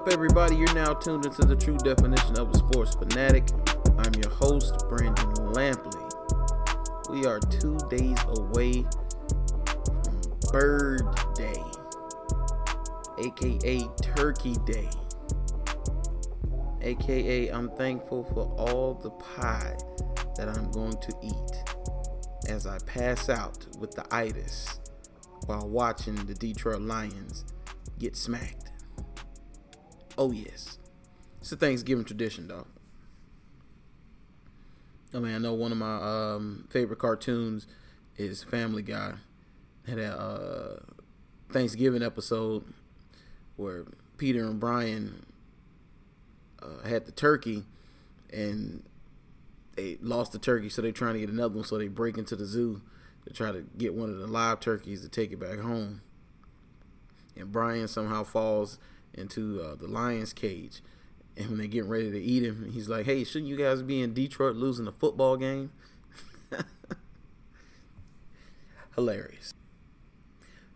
Up, 0.00 0.08
everybody? 0.08 0.56
You're 0.56 0.72
now 0.72 0.94
tuned 0.94 1.26
into 1.26 1.42
the 1.42 1.54
true 1.54 1.76
definition 1.76 2.38
of 2.38 2.50
a 2.50 2.56
sports 2.56 2.94
fanatic. 2.94 3.50
I'm 3.98 4.14
your 4.14 4.30
host, 4.30 4.88
Brandon 4.88 5.26
Lampley. 5.52 7.10
We 7.10 7.26
are 7.26 7.38
two 7.38 7.76
days 7.90 8.16
away 8.28 8.86
from 10.04 10.22
Bird 10.52 11.02
Day, 11.34 11.62
aka 13.18 13.82
Turkey 14.00 14.56
Day, 14.64 14.88
aka 16.80 17.48
I'm 17.50 17.68
thankful 17.72 18.24
for 18.24 18.46
all 18.58 18.94
the 18.94 19.10
pie 19.10 19.76
that 20.36 20.48
I'm 20.48 20.70
going 20.70 20.96
to 20.96 21.14
eat 21.22 22.48
as 22.48 22.66
I 22.66 22.78
pass 22.86 23.28
out 23.28 23.66
with 23.78 23.90
the 23.90 24.06
itis 24.10 24.80
while 25.44 25.68
watching 25.68 26.14
the 26.14 26.32
Detroit 26.32 26.80
Lions 26.80 27.44
get 27.98 28.16
smacked. 28.16 28.69
Oh 30.20 30.32
yes, 30.32 30.76
it's 31.40 31.50
a 31.50 31.56
Thanksgiving 31.56 32.04
tradition, 32.04 32.46
though. 32.46 32.66
I 35.14 35.18
mean, 35.18 35.34
I 35.34 35.38
know 35.38 35.54
one 35.54 35.72
of 35.72 35.78
my 35.78 35.96
um, 35.96 36.68
favorite 36.68 36.98
cartoons 36.98 37.66
is 38.18 38.44
Family 38.44 38.82
Guy. 38.82 39.14
Had 39.88 39.98
a 39.98 40.12
uh, 40.12 40.80
Thanksgiving 41.50 42.02
episode 42.02 42.64
where 43.56 43.86
Peter 44.18 44.44
and 44.44 44.60
Brian 44.60 45.24
uh, 46.62 46.86
had 46.86 47.06
the 47.06 47.12
turkey, 47.12 47.64
and 48.30 48.82
they 49.76 49.96
lost 50.02 50.32
the 50.32 50.38
turkey, 50.38 50.68
so 50.68 50.82
they're 50.82 50.92
trying 50.92 51.14
to 51.14 51.20
get 51.20 51.30
another 51.30 51.54
one. 51.54 51.64
So 51.64 51.78
they 51.78 51.88
break 51.88 52.18
into 52.18 52.36
the 52.36 52.44
zoo 52.44 52.82
to 53.26 53.32
try 53.32 53.52
to 53.52 53.64
get 53.78 53.94
one 53.94 54.10
of 54.10 54.18
the 54.18 54.26
live 54.26 54.60
turkeys 54.60 55.00
to 55.00 55.08
take 55.08 55.32
it 55.32 55.40
back 55.40 55.60
home. 55.60 56.02
And 57.36 57.50
Brian 57.50 57.88
somehow 57.88 58.22
falls 58.24 58.78
into 59.14 59.60
uh, 59.62 59.74
the 59.74 59.86
lion's 59.86 60.32
cage. 60.32 60.82
And 61.36 61.48
when 61.48 61.58
they're 61.58 61.66
getting 61.66 61.88
ready 61.88 62.10
to 62.10 62.20
eat 62.20 62.42
him, 62.42 62.70
he's 62.72 62.88
like, 62.88 63.06
"Hey, 63.06 63.24
shouldn't 63.24 63.48
you 63.48 63.56
guys 63.56 63.82
be 63.82 64.00
in 64.02 64.14
Detroit 64.14 64.56
losing 64.56 64.86
a 64.86 64.92
football 64.92 65.36
game?" 65.36 65.70
Hilarious. 68.94 69.54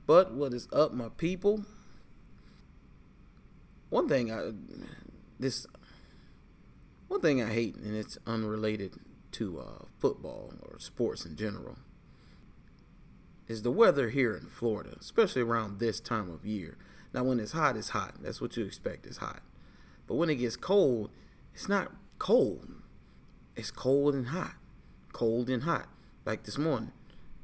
But 0.07 0.33
what 0.33 0.53
is 0.53 0.69
up, 0.73 0.93
my 0.93 1.09
people? 1.17 1.65
One 3.91 4.09
thing 4.09 4.33
I 4.33 4.53
this 5.39 5.67
one 7.09 7.21
thing 7.21 7.43
I 7.43 7.53
hate, 7.53 7.77
and 7.77 7.95
it's 7.95 8.19
unrelated 8.27 8.95
to 9.33 9.61
uh, 9.61 9.85
football 9.99 10.53
or 10.63 10.79
sports 10.79 11.25
in 11.25 11.37
general, 11.37 11.77
is 13.49 13.63
the 13.63 13.71
weather 13.71 14.11
here 14.11 14.35
in 14.35 14.47
Florida, 14.47 14.97
especially 15.01 15.43
around 15.43 15.79
this 15.79 16.01
time 16.01 16.31
of 16.31 16.47
year. 16.47 16.77
Now, 17.13 17.25
when 17.25 17.39
it's 17.39 17.53
hot, 17.53 17.77
it's 17.77 17.91
hot. 17.91 18.15
That's 18.21 18.41
what 18.41 18.57
you 18.57 18.65
expect. 18.65 19.07
It's 19.07 19.19
hot. 19.19 19.41
But 20.07 20.15
when 20.17 20.31
it 20.31 20.37
gets 20.37 20.57
cold, 20.57 21.11
it's 21.55 21.69
not 21.69 21.93
cold. 22.19 22.69
It's 23.57 23.71
cold 23.71 24.15
and 24.15 24.29
hot. 24.29 24.55
Cold 25.13 25.49
and 25.49 25.63
hot. 25.63 25.87
Like 26.25 26.45
this 26.45 26.59
morning, 26.59 26.93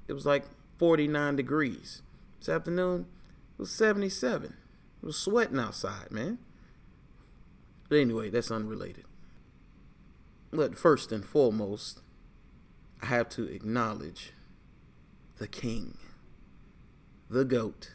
it 0.08 0.12
was 0.14 0.26
like 0.26 0.44
49 0.78 1.36
degrees. 1.36 2.02
This 2.38 2.48
afternoon, 2.48 3.06
it 3.56 3.58
was 3.58 3.70
77. 3.70 4.54
It 5.02 5.06
was 5.06 5.16
sweating 5.16 5.58
outside, 5.58 6.10
man. 6.10 6.38
But 7.88 7.98
anyway, 7.98 8.30
that's 8.30 8.50
unrelated. 8.50 9.04
But 10.50 10.76
first 10.78 11.12
and 11.12 11.24
foremost, 11.24 12.00
I 13.02 13.06
have 13.06 13.28
to 13.30 13.44
acknowledge 13.44 14.32
the 15.40 15.48
king, 15.48 15.96
the 17.30 17.46
GOAT, 17.46 17.94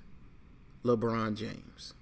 LeBron 0.84 1.36
James. 1.36 1.94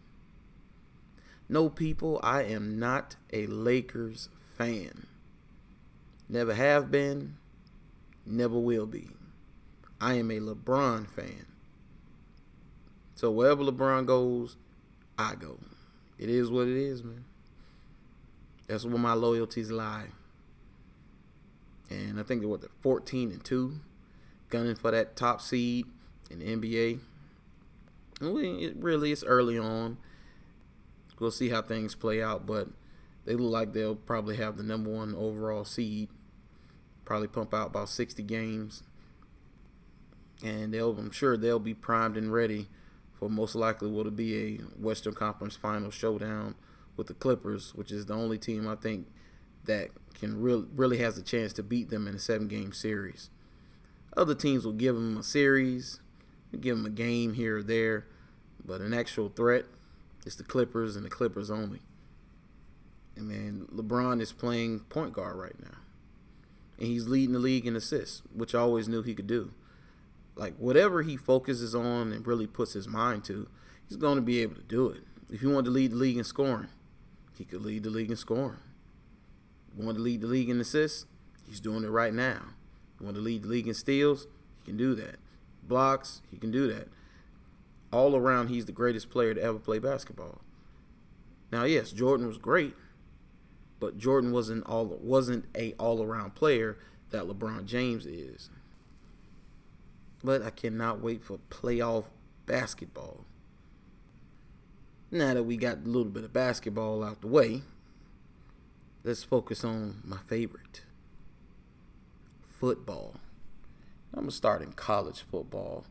No, 1.50 1.68
people, 1.68 2.18
I 2.24 2.44
am 2.44 2.80
not 2.80 3.18
a 3.34 3.46
Lakers 3.48 4.30
fan. 4.58 5.06
Never 6.30 6.54
have 6.54 6.90
been, 6.90 7.36
never 8.26 8.58
will 8.58 8.86
be. 8.86 9.10
I 10.00 10.14
am 10.14 10.32
a 10.32 10.40
LeBron 10.40 11.10
fan. 11.10 11.46
So 13.14 13.30
wherever 13.30 13.66
LeBron 13.66 14.06
goes, 14.06 14.56
I 15.20 15.36
go. 15.36 15.60
It 16.18 16.30
is 16.30 16.50
what 16.52 16.70
it 16.70 16.78
is, 16.78 17.04
man. 17.04 17.26
That's 18.68 18.86
where 18.86 18.98
my 18.98 19.14
loyalties 19.14 19.72
lie. 19.72 20.08
And 21.90 22.18
I 22.18 22.24
think 22.24 22.40
they're 22.40 22.50
what 22.50 22.62
they're 22.62 22.70
14 22.80 23.32
and 23.34 23.44
2, 23.44 23.78
gunning 24.54 24.76
for 24.76 24.92
that 24.92 25.16
top 25.16 25.42
seed 25.42 25.88
in 26.30 26.40
the 26.40 26.46
NBA. 26.46 27.00
It 28.22 28.76
really 28.78 29.12
it's 29.12 29.24
early 29.24 29.58
on. 29.58 29.98
We'll 31.20 31.32
see 31.32 31.50
how 31.50 31.62
things 31.62 31.96
play 31.96 32.22
out, 32.22 32.46
but 32.46 32.68
they 33.26 33.34
look 33.34 33.52
like 33.52 33.74
they'll 33.74 33.96
probably 33.96 34.36
have 34.38 34.58
the 34.58 34.64
number 34.64 34.92
one 34.92 35.16
overall 35.16 35.66
seed. 35.66 36.10
Probably 37.04 37.28
pump 37.28 37.54
out 37.54 37.68
about 37.68 37.90
60 37.90 38.24
games, 38.24 38.84
and 40.44 40.74
they'll 40.74 40.98
I'm 40.98 41.12
sure 41.12 41.36
they'll 41.36 41.60
be 41.60 41.74
primed 41.74 42.16
and 42.16 42.32
ready 42.32 42.68
for 43.14 43.30
most 43.30 43.56
likely 43.56 43.90
will 43.90 44.10
be 44.12 44.38
a 44.38 44.58
Western 44.80 45.14
Conference 45.14 45.56
Final 45.56 45.90
showdown 45.90 46.56
with 46.96 47.08
the 47.08 47.14
Clippers, 47.14 47.74
which 47.74 47.92
is 47.92 48.06
the 48.06 48.14
only 48.14 48.38
team 48.38 48.68
I 48.68 48.76
think 48.76 49.08
that 49.66 49.90
can 50.14 50.42
really 50.42 50.66
really 50.76 51.00
has 51.00 51.18
a 51.18 51.24
chance 51.24 51.54
to 51.54 51.64
beat 51.64 51.90
them 51.90 52.08
in 52.08 52.16
a 52.16 52.20
seven 52.20 52.48
game 52.48 52.72
series. 52.72 53.30
Other 54.16 54.36
teams 54.36 54.66
will 54.66 54.74
give 54.74 54.96
them 54.96 55.18
a 55.18 55.24
series, 55.24 56.00
give 56.60 56.78
them 56.78 56.86
a 56.86 56.90
game 56.90 57.34
here 57.34 57.58
or 57.58 57.64
there, 57.64 58.06
but 58.64 58.82
an 58.82 58.94
actual 58.94 59.30
threat 59.30 59.66
is 60.26 60.36
the 60.36 60.44
Clippers 60.44 60.96
and 60.96 61.06
the 61.06 61.10
Clippers 61.10 61.50
only. 61.50 61.80
And 63.16 63.28
man, 63.28 63.68
LeBron 63.74 64.22
is 64.22 64.32
playing 64.32 64.82
point 64.82 65.14
guard 65.14 65.36
right 65.36 65.60
now. 65.60 65.78
And 66.78 66.88
he's 66.88 67.08
leading 67.08 67.34
the 67.34 67.40
league 67.40 67.66
in 67.66 67.76
assists, 67.76 68.22
which 68.34 68.56
I 68.56 68.60
always 68.60 68.88
knew 68.88 69.02
he 69.02 69.16
could 69.16 69.28
do. 69.28 69.54
Like 70.36 70.56
whatever 70.58 71.04
he 71.04 71.18
focuses 71.18 71.76
on 71.76 72.12
and 72.12 72.26
really 72.26 72.48
puts 72.48 72.74
his 72.74 72.88
mind 72.88 73.24
to, 73.26 73.48
he's 73.88 73.98
going 73.98 74.16
to 74.16 74.22
be 74.22 74.42
able 74.42 74.56
to 74.56 74.62
do 74.62 74.90
it. 74.90 75.04
If 75.30 75.42
he 75.42 75.48
wanted 75.48 75.66
to 75.66 75.72
lead 75.72 75.92
the 75.92 75.98
league 75.98 76.18
in 76.18 76.24
scoring, 76.24 76.70
he 77.38 77.46
could 77.46 77.62
lead 77.62 77.84
the 77.84 77.90
league 77.90 78.12
in 78.12 78.18
scoring. 78.18 78.60
He 79.76 79.82
wanted 79.82 79.98
to 79.98 80.04
lead 80.04 80.22
the 80.22 80.28
league 80.28 80.50
in 80.50 80.60
assists, 80.60 81.06
he's 81.48 81.60
doing 81.60 81.84
it 81.84 81.90
right 81.90 82.14
now. 82.14 82.42
He 83.04 83.06
wanted 83.06 83.18
to 83.18 83.26
lead 83.26 83.44
the 83.44 83.50
league 83.50 83.68
in 83.68 83.74
steals, 83.74 84.28
he 84.62 84.72
can 84.72 84.78
do 84.78 84.96
that. 84.96 85.18
Blocks, 85.68 86.22
he 86.32 86.38
can 86.38 86.52
do 86.52 86.72
that 86.72 86.88
all 87.94 88.16
around, 88.16 88.48
he's 88.48 88.66
the 88.66 88.72
greatest 88.72 89.10
player 89.10 89.34
to 89.34 89.42
ever 89.42 89.60
play 89.60 89.78
basketball. 89.78 90.40
Now, 91.52 91.66
yes, 91.66 91.92
Jordan 91.92 92.28
was 92.28 92.40
great, 92.40 92.74
but 93.80 93.98
Jordan 93.98 94.32
wasn't 94.32 94.66
all 94.66 94.86
wasn't 94.86 95.46
a 95.56 95.74
all 95.74 96.02
around 96.02 96.34
player 96.34 96.78
that 97.12 97.26
LeBron 97.26 97.66
James 97.66 98.06
is. 98.06 98.50
But 100.24 100.42
I 100.42 100.50
cannot 100.50 101.02
wait 101.02 101.24
for 101.24 101.38
playoff 101.50 102.06
basketball. 102.46 103.26
Now 105.12 105.36
that 105.36 105.44
we 105.44 105.58
got 105.58 105.78
a 105.86 105.88
little 105.88 106.06
bit 106.06 106.24
of 106.24 106.34
basketball 106.34 107.04
out 107.04 107.22
the 107.22 107.28
way, 107.28 107.62
let's 109.04 109.24
focus 109.24 109.64
on 109.64 110.02
my 110.04 110.18
favorite 110.26 110.82
football. 112.64 113.16
I'm 114.14 114.24
to 114.24 114.32
start 114.32 114.62
in 114.62 114.72
college 114.72 115.26
football 115.30 115.84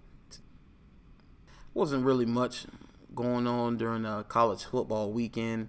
wasn't 1.75 2.03
really 2.03 2.25
much 2.25 2.65
going 3.15 3.47
on 3.47 3.77
during 3.77 4.07
uh, 4.07 4.23
college 4.23 4.65
football 4.65 5.13
weekend. 5.13 5.69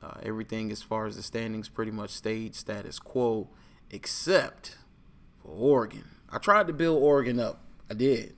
Uh, 0.00 0.14
everything 0.22 0.70
as 0.70 0.80
far 0.80 1.06
as 1.06 1.16
the 1.16 1.24
standings 1.24 1.68
pretty 1.68 1.90
much 1.90 2.10
stayed 2.10 2.54
status 2.54 3.00
quo, 3.00 3.48
except 3.90 4.76
for 5.42 5.48
Oregon. 5.48 6.04
I 6.30 6.38
tried 6.38 6.68
to 6.68 6.72
build 6.72 7.02
Oregon 7.02 7.40
up. 7.40 7.64
I 7.90 7.94
did. 7.94 8.36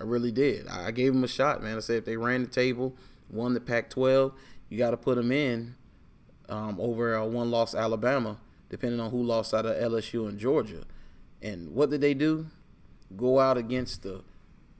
I 0.00 0.04
really 0.04 0.32
did. 0.32 0.66
I 0.68 0.90
gave 0.90 1.12
them 1.12 1.22
a 1.22 1.28
shot, 1.28 1.62
man. 1.62 1.76
I 1.76 1.80
said 1.80 1.96
if 1.98 2.06
they 2.06 2.16
ran 2.16 2.40
the 2.40 2.48
table, 2.48 2.96
won 3.28 3.52
the 3.52 3.60
Pac-12, 3.60 4.32
you 4.70 4.78
got 4.78 4.92
to 4.92 4.96
put 4.96 5.16
them 5.16 5.30
in 5.30 5.74
um, 6.48 6.80
over 6.80 7.14
a 7.14 7.26
one-loss 7.26 7.74
Alabama, 7.74 8.38
depending 8.70 9.00
on 9.00 9.10
who 9.10 9.22
lost 9.22 9.52
out 9.52 9.66
of 9.66 9.76
LSU 9.76 10.26
and 10.30 10.38
Georgia. 10.38 10.84
And 11.42 11.74
what 11.74 11.90
did 11.90 12.00
they 12.00 12.14
do? 12.14 12.46
Go 13.16 13.40
out 13.40 13.58
against 13.58 14.02
the 14.02 14.22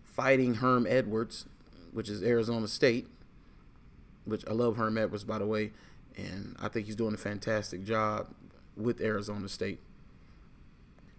fighting 0.05 0.55
Herm 0.55 0.87
Edwards 0.89 1.47
which 1.93 2.09
is 2.09 2.23
Arizona 2.23 2.67
State, 2.67 3.07
which 4.25 4.45
I 4.49 4.53
love 4.53 4.77
Herm 4.77 4.99
Edwards, 4.99 5.25
by 5.25 5.39
the 5.39 5.47
way, 5.47 5.73
and 6.17 6.57
I 6.61 6.69
think 6.69 6.87
he's 6.87 6.97
doing 6.97 7.15
a 7.15 7.19
fantastic 7.19 7.85
job 7.85 8.29
with 8.77 9.01
Arizona 9.01 9.49
State. 9.49 9.79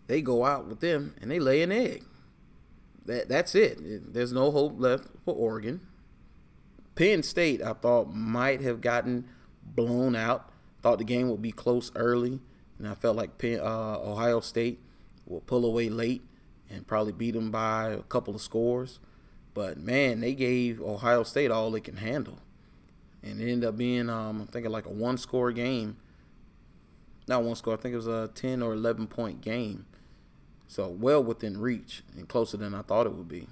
They 0.08 0.22
go 0.22 0.44
out 0.44 0.68
with 0.68 0.82
them 0.82 1.16
and 1.22 1.32
they 1.32 1.40
lay 1.40 1.62
an 1.62 1.72
egg. 1.72 2.04
That 3.06 3.30
that's 3.30 3.56
it. 3.56 4.14
There's 4.14 4.34
no 4.34 4.52
hope 4.52 4.74
left 4.78 5.08
for 5.24 5.34
Oregon. 5.34 5.82
Penn 6.96 7.24
State, 7.24 7.62
I 7.62 7.74
thought 7.74 8.14
might 8.14 8.62
have 8.62 8.82
gotten 8.82 9.26
blown 9.64 10.16
out. 10.16 10.50
Thought 10.82 11.00
the 11.00 11.06
game 11.06 11.30
would 11.30 11.42
be 11.42 11.52
close 11.52 11.92
early, 11.96 12.40
and 12.78 12.88
I 12.88 12.94
felt 12.94 13.16
like 13.16 13.38
Penn, 13.38 13.60
uh, 13.60 14.00
Ohio 14.00 14.42
State 14.42 14.80
will 15.26 15.42
pull 15.42 15.66
away 15.66 15.90
late 15.90 16.24
and 16.70 16.88
probably 16.88 17.14
beat 17.14 17.32
them 17.32 17.52
by 17.52 17.90
a 17.90 18.02
couple 18.04 18.36
of 18.36 18.42
scores. 18.42 19.00
But 19.54 19.78
man, 19.78 20.20
they 20.22 20.34
gave 20.34 20.82
Ohio 20.82 21.24
State 21.24 21.52
all 21.52 21.70
they 21.72 21.80
can 21.80 21.98
handle. 21.98 22.40
and 23.22 23.40
it 23.40 23.52
ended 23.52 23.68
up 23.70 23.78
being 23.78 24.10
um, 24.10 24.42
I'm 24.42 24.48
thinking 24.48 24.72
like 24.72 24.86
a 24.86 24.90
one 24.90 25.18
score 25.18 25.52
game. 25.52 25.98
Not 27.28 27.44
one 27.44 27.56
score. 27.56 27.74
I 27.74 27.78
think 27.78 27.94
it 27.94 27.98
was 27.98 28.08
a 28.08 28.30
ten 28.34 28.62
or 28.62 28.74
eleven 28.74 29.08
point 29.08 29.42
game. 29.42 29.86
So 30.68 30.88
well 30.90 31.24
within 31.24 31.60
reach 31.60 32.04
and 32.18 32.28
closer 32.28 32.58
than 32.58 32.74
I 32.74 32.82
thought 32.82 33.06
it 33.06 33.14
would 33.14 33.28
be. 33.28 33.48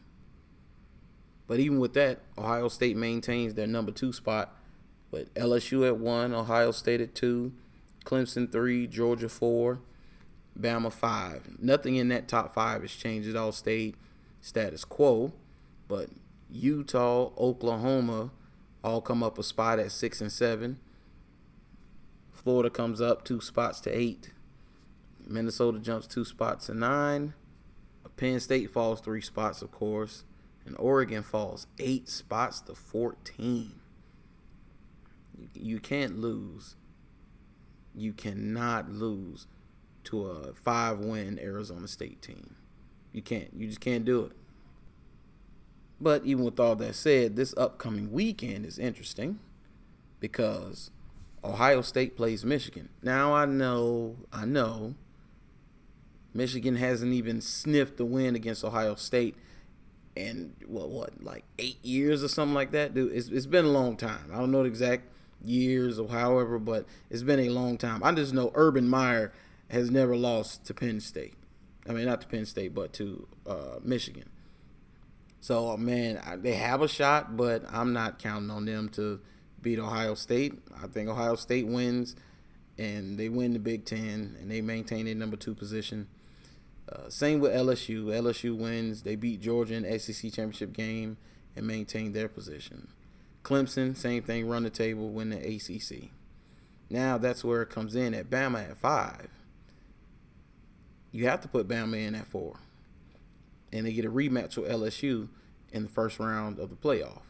But 1.48 1.60
even 1.60 1.80
with 1.80 1.94
that, 1.94 2.20
Ohio 2.38 2.68
State 2.68 2.96
maintains 2.98 3.54
their 3.54 3.68
number 3.68 3.92
two 3.92 4.14
spot, 4.14 4.56
with 5.12 5.34
LSU 5.34 5.86
at 5.86 5.98
one, 5.98 6.34
Ohio 6.34 6.72
State 6.72 7.02
at 7.02 7.14
two, 7.14 7.52
Clemson 8.06 8.52
three, 8.52 8.88
Georgia 8.88 9.30
four, 9.30 9.80
Bama 10.60 10.92
five. 10.92 11.58
Nothing 11.60 11.96
in 11.96 12.10
that 12.10 12.28
top 12.28 12.54
five 12.54 12.82
has 12.82 12.92
changed. 12.92 13.28
It 13.28 13.36
all 13.36 13.52
stayed 13.52 13.96
status 14.42 14.86
quo. 14.86 15.34
But 15.88 16.10
Utah, 16.50 17.32
Oklahoma 17.38 18.32
all 18.84 19.02
come 19.02 19.24
up 19.24 19.38
a 19.38 19.44
spot 19.44 19.80
at 19.80 19.92
six 19.92 20.22
and 20.22 20.32
seven. 20.32 20.80
Florida 22.32 22.70
comes 22.70 23.02
up 23.02 23.24
two 23.24 23.42
spots 23.42 23.80
to 23.82 23.96
eight. 23.96 24.32
Minnesota 25.26 25.80
jumps 25.80 26.08
two 26.08 26.26
spots 26.26 26.66
to 26.66 26.74
nine. 26.74 27.34
Penn 28.22 28.40
State 28.40 28.70
falls 28.70 29.02
three 29.02 29.22
spots, 29.22 29.64
of 29.64 29.72
course. 29.72 30.26
And 30.64 30.76
Oregon 30.78 31.24
falls 31.24 31.66
eight 31.80 32.08
spots 32.08 32.62
to 32.62 32.76
14. 32.76 33.72
You, 35.36 35.48
you 35.56 35.80
can't 35.80 36.20
lose. 36.20 36.76
You 37.96 38.14
cannot 38.14 38.92
lose 38.92 39.48
to 40.06 40.28
a 40.28 40.54
five 40.54 41.00
win 41.00 41.40
Arizona 41.40 41.88
State 41.88 42.22
team. 42.22 42.56
You 43.12 43.22
can't. 43.22 43.50
You 43.56 43.68
just 43.68 43.82
can't 43.82 44.06
do 44.06 44.26
it. 44.26 44.32
But 46.00 46.26
even 46.26 46.44
with 46.44 46.60
all 46.60 46.76
that 46.78 46.96
said, 46.96 47.36
this 47.36 47.54
upcoming 47.58 48.12
weekend 48.12 48.66
is 48.66 48.80
interesting 48.80 49.40
because 50.20 50.90
Ohio 51.44 51.82
State 51.82 52.18
plays 52.18 52.44
Michigan. 52.44 52.90
Now 53.04 53.34
I 53.34 53.46
know, 53.46 54.16
I 54.34 54.46
know, 54.46 54.96
Michigan 56.34 56.78
hasn't 56.78 57.14
even 57.14 57.42
sniffed 57.42 57.98
the 57.98 58.06
win 58.06 58.36
against 58.36 58.64
Ohio 58.64 58.96
State 58.96 59.36
in 60.16 60.54
what 60.66 60.90
what 60.90 61.24
like 61.24 61.44
eight 61.60 61.84
years 61.84 62.24
or 62.24 62.28
something 62.28 62.54
like 62.56 62.72
that. 62.72 62.94
Dude, 62.94 63.14
it's 63.14 63.28
it's 63.28 63.46
been 63.46 63.66
a 63.66 63.70
long 63.70 63.98
time. 63.98 64.30
I 64.32 64.38
don't 64.38 64.52
know 64.52 64.64
the 64.64 64.70
exact 64.70 65.04
years 65.44 66.00
or 66.00 66.10
however, 66.10 66.60
but 66.60 66.86
it's 67.10 67.24
been 67.24 67.40
a 67.40 67.50
long 67.50 67.78
time. 67.78 68.04
I 68.04 68.12
just 68.12 68.34
know 68.34 68.52
Urban 68.56 68.88
Meyer 68.88 69.32
has 69.72 69.90
never 69.90 70.16
lost 70.16 70.66
to 70.66 70.74
Penn 70.74 71.00
State. 71.00 71.36
I 71.88 71.94
mean, 71.94 72.06
not 72.06 72.22
to 72.22 72.28
Penn 72.28 72.46
State, 72.46 72.76
but 72.76 72.94
to 72.94 73.28
uh, 73.48 73.80
Michigan. 73.82 74.30
So 75.40 75.76
man, 75.78 76.22
they 76.44 76.54
have 76.54 76.82
a 76.82 76.88
shot, 76.88 77.36
but 77.36 77.64
I'm 77.72 77.94
not 77.94 78.20
counting 78.20 78.52
on 78.52 78.66
them 78.66 78.90
to 78.90 79.20
beat 79.62 79.80
Ohio 79.80 80.14
State. 80.14 80.60
I 80.82 80.88
think 80.88 81.10
Ohio 81.10 81.36
State 81.36 81.66
wins, 81.66 82.16
and 82.78 83.18
they 83.18 83.30
win 83.30 83.54
the 83.54 83.60
Big 83.60 83.86
Ten, 83.86 84.38
and 84.40 84.52
they 84.52 84.62
maintain 84.62 85.06
their 85.06 85.16
number 85.16 85.38
two 85.38 85.56
position. 85.56 86.08
Uh, 86.92 87.10
same 87.10 87.40
with 87.40 87.54
LSU. 87.54 88.06
LSU 88.06 88.56
wins. 88.56 89.04
They 89.04 89.16
beat 89.16 89.42
Georgia 89.42 89.76
in 89.76 89.84
the 89.84 89.98
SEC 89.98 90.32
championship 90.32 90.74
game 90.74 91.18
and 91.56 91.66
maintain 91.66 92.12
their 92.12 92.28
position. 92.28 92.90
Clemson, 93.44 93.98
same 93.98 94.22
thing, 94.22 94.48
run 94.48 94.64
the 94.64 94.70
table, 94.70 95.10
win 95.10 95.30
the 95.30 95.38
ACC. 95.38 96.12
Now 96.90 97.18
that's 97.18 97.44
where 97.44 97.62
it 97.62 97.70
comes 97.70 97.96
in 97.96 98.14
at 98.14 98.30
Bama 98.30 98.70
at 98.70 98.78
five. 98.78 99.30
You 101.12 101.28
have 101.28 101.42
to 101.42 101.48
put 101.48 101.68
Bama 101.68 102.06
in 102.08 102.16
at 102.16 102.28
four 102.28 102.58
and 103.74 103.86
they 103.86 103.94
get 103.94 104.06
a 104.06 104.10
rematch 104.12 104.58
with 104.58 104.70
LSU 104.72 105.30
in 105.72 105.84
the 105.84 105.90
first 105.90 106.20
round 106.20 106.60
of 106.60 106.70
the 106.70 106.76
playoff 106.76 107.22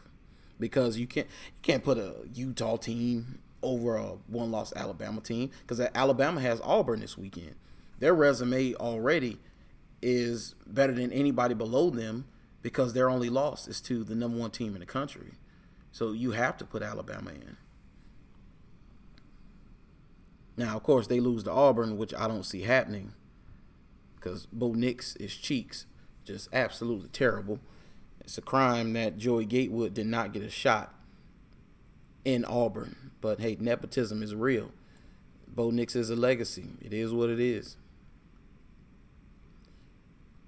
because 0.60 0.98
you 0.98 1.08
can't 1.08 1.28
you 1.28 1.62
can't 1.62 1.84
put 1.84 1.98
a 1.98 2.16
Utah 2.34 2.78
team 2.78 3.40
over 3.62 3.96
a 3.96 4.14
one 4.28 4.52
loss 4.52 4.74
Alabama 4.76 5.22
team 5.22 5.52
because 5.62 5.80
Alabama 5.94 6.42
has 6.42 6.60
Auburn 6.62 7.00
this 7.00 7.18
weekend. 7.18 7.56
Their 8.00 8.14
resume 8.14 8.74
already 8.76 9.38
is 10.02 10.56
better 10.66 10.94
than 10.94 11.12
anybody 11.12 11.54
below 11.54 11.92
them 11.92 12.26
because 12.64 12.94
their 12.94 13.10
only 13.10 13.30
loss 13.30 13.68
is 13.68 13.80
to 13.82 14.04
the 14.04 14.16
number 14.16 14.38
one 14.38 14.52
team 14.52 14.74
in 14.74 14.80
the 14.80 14.86
country. 14.86 15.34
So 15.92 16.12
you 16.12 16.32
have 16.32 16.58
to 16.58 16.66
put 16.66 16.82
Alabama 16.82 17.32
in. 17.32 17.58
Now, 20.58 20.76
of 20.76 20.84
course, 20.84 21.08
they 21.08 21.20
lose 21.20 21.44
to 21.44 21.52
Auburn, 21.52 21.98
which 21.98 22.14
I 22.14 22.28
don't 22.28 22.44
see 22.44 22.62
happening 22.62 23.14
because 24.22 24.46
Bo 24.46 24.74
Nix 24.74 25.16
is 25.16 25.36
cheeks 25.36 25.86
just 26.24 26.48
absolutely 26.54 27.10
terrible. 27.10 27.60
It's 28.20 28.38
a 28.38 28.42
crime 28.42 28.94
that 28.94 29.18
Joey 29.18 29.46
Gatewood 29.46 29.94
did 29.94 30.06
not 30.06 30.32
get 30.32 30.44
a 30.44 30.50
shot 30.50 30.94
in 32.24 32.46
Auburn. 32.46 33.12
But 33.20 33.40
hey, 33.40 33.58
nepotism 33.60 34.22
is 34.22 34.36
real. 34.36 34.72
Bo 35.48 35.72
Nix 35.72 35.96
is 35.96 36.10
a 36.10 36.16
legacy. 36.16 36.70
It 36.82 36.94
is 36.94 37.12
what 37.12 37.30
it 37.30 37.40
is. 37.40 37.78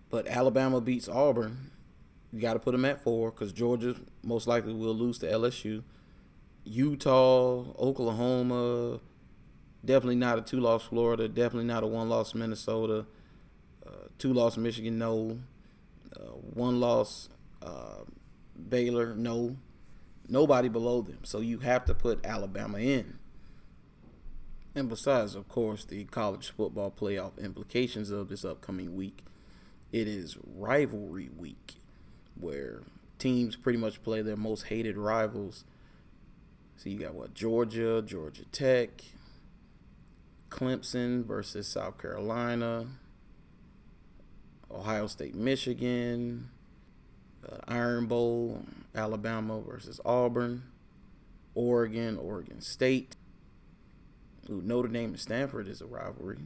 But 0.09 0.27
Alabama 0.27 0.79
beats 0.79 1.09
Auburn. 1.09 1.71
You 2.31 2.39
got 2.39 2.53
to 2.53 2.59
put 2.59 2.71
them 2.71 2.85
at 2.85 3.03
four 3.03 3.31
because 3.31 3.51
Georgia 3.51 3.95
most 4.23 4.47
likely 4.47 4.73
will 4.73 4.93
lose 4.93 5.17
to 5.19 5.27
LSU. 5.27 5.83
Utah, 6.63 7.65
Oklahoma, 7.77 8.99
definitely 9.83 10.15
not 10.15 10.39
a 10.39 10.41
two 10.41 10.59
loss 10.59 10.83
Florida, 10.83 11.27
definitely 11.27 11.65
not 11.65 11.83
a 11.83 11.87
one 11.87 12.09
loss 12.09 12.33
Minnesota, 12.33 13.05
two 14.17 14.33
loss 14.33 14.57
Michigan, 14.57 14.97
no. 14.97 15.39
Uh, 16.15 16.31
one 16.53 16.79
loss, 16.79 17.29
uh, 17.61 18.03
Baylor, 18.69 19.15
no. 19.15 19.57
Nobody 20.27 20.69
below 20.69 21.01
them. 21.01 21.19
So 21.23 21.39
you 21.39 21.59
have 21.59 21.85
to 21.85 21.93
put 21.93 22.25
Alabama 22.25 22.77
in. 22.77 23.17
And 24.75 24.89
besides, 24.89 25.35
of 25.35 25.47
course, 25.47 25.85
the 25.85 26.05
college 26.05 26.51
football 26.51 26.91
playoff 26.91 27.37
implications 27.37 28.09
of 28.09 28.29
this 28.29 28.43
upcoming 28.43 28.95
week, 28.95 29.23
it 29.91 30.07
is 30.07 30.37
rivalry 30.55 31.29
week 31.37 31.75
where 32.39 32.81
teams 33.19 33.55
pretty 33.55 33.77
much 33.77 34.01
play 34.03 34.21
their 34.21 34.35
most 34.35 34.63
hated 34.63 34.97
rivals. 34.97 35.63
So 36.77 36.89
you 36.89 36.97
got 36.99 37.13
what? 37.13 37.35
Georgia, 37.35 38.01
Georgia 38.03 38.45
Tech, 38.51 39.03
Clemson 40.49 41.23
versus 41.23 41.67
South 41.67 41.99
Carolina, 41.99 42.87
Ohio 44.73 45.07
State, 45.07 45.35
Michigan, 45.35 46.49
uh, 47.47 47.57
Iron 47.67 48.07
Bowl, 48.07 48.63
Alabama 48.95 49.61
versus 49.61 49.99
Auburn, 50.03 50.63
Oregon, 51.55 52.17
Oregon 52.17 52.61
State. 52.61 53.15
Ooh, 54.49 54.61
Notre 54.61 54.89
Dame 54.89 55.11
and 55.11 55.19
Stanford 55.19 55.67
is 55.67 55.81
a 55.81 55.85
rivalry. 55.85 56.37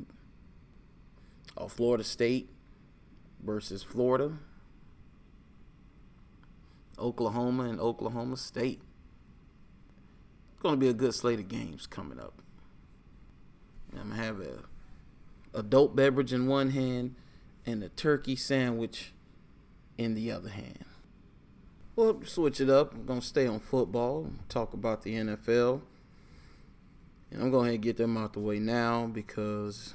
Oh, 1.56 1.68
Florida 1.68 2.04
State 2.04 2.50
versus 3.44 3.82
Florida. 3.82 4.38
Oklahoma 7.00 7.64
and 7.64 7.80
Oklahoma 7.80 8.38
State. 8.38 8.82
It's 10.52 10.62
going 10.62 10.76
to 10.76 10.80
be 10.80 10.90
a 10.90 10.94
good 10.94 11.14
slate 11.14 11.40
of 11.40 11.48
games 11.48 11.86
coming 11.88 12.20
up. 12.20 12.42
I'm 13.94 14.10
going 14.10 14.18
to 14.18 14.24
have 14.24 14.42
a 14.42 14.64
adult 15.58 15.96
beverage 15.96 16.34
in 16.34 16.48
one 16.48 16.72
hand 16.72 17.16
and 17.68 17.84
a 17.84 17.90
turkey 17.90 18.38
sandwich 18.38 19.12
in 19.98 20.16
the 20.16 20.32
other 20.32 20.50
hand. 20.50 20.86
Well, 21.98 22.22
switch 22.24 22.62
it 22.62 22.70
up. 22.70 22.94
I'm 22.94 23.06
going 23.06 23.20
to 23.20 23.26
stay 23.26 23.46
on 23.46 23.60
football, 23.60 24.32
talk 24.48 24.74
about 24.74 25.04
the 25.04 25.16
NFL. 25.16 25.82
And 27.30 27.42
I'm 27.44 27.52
going 27.52 27.72
to 27.72 27.78
get 27.78 27.98
them 27.98 28.16
out 28.16 28.34
the 28.34 28.40
way 28.40 28.58
now 28.58 29.06
because 29.08 29.94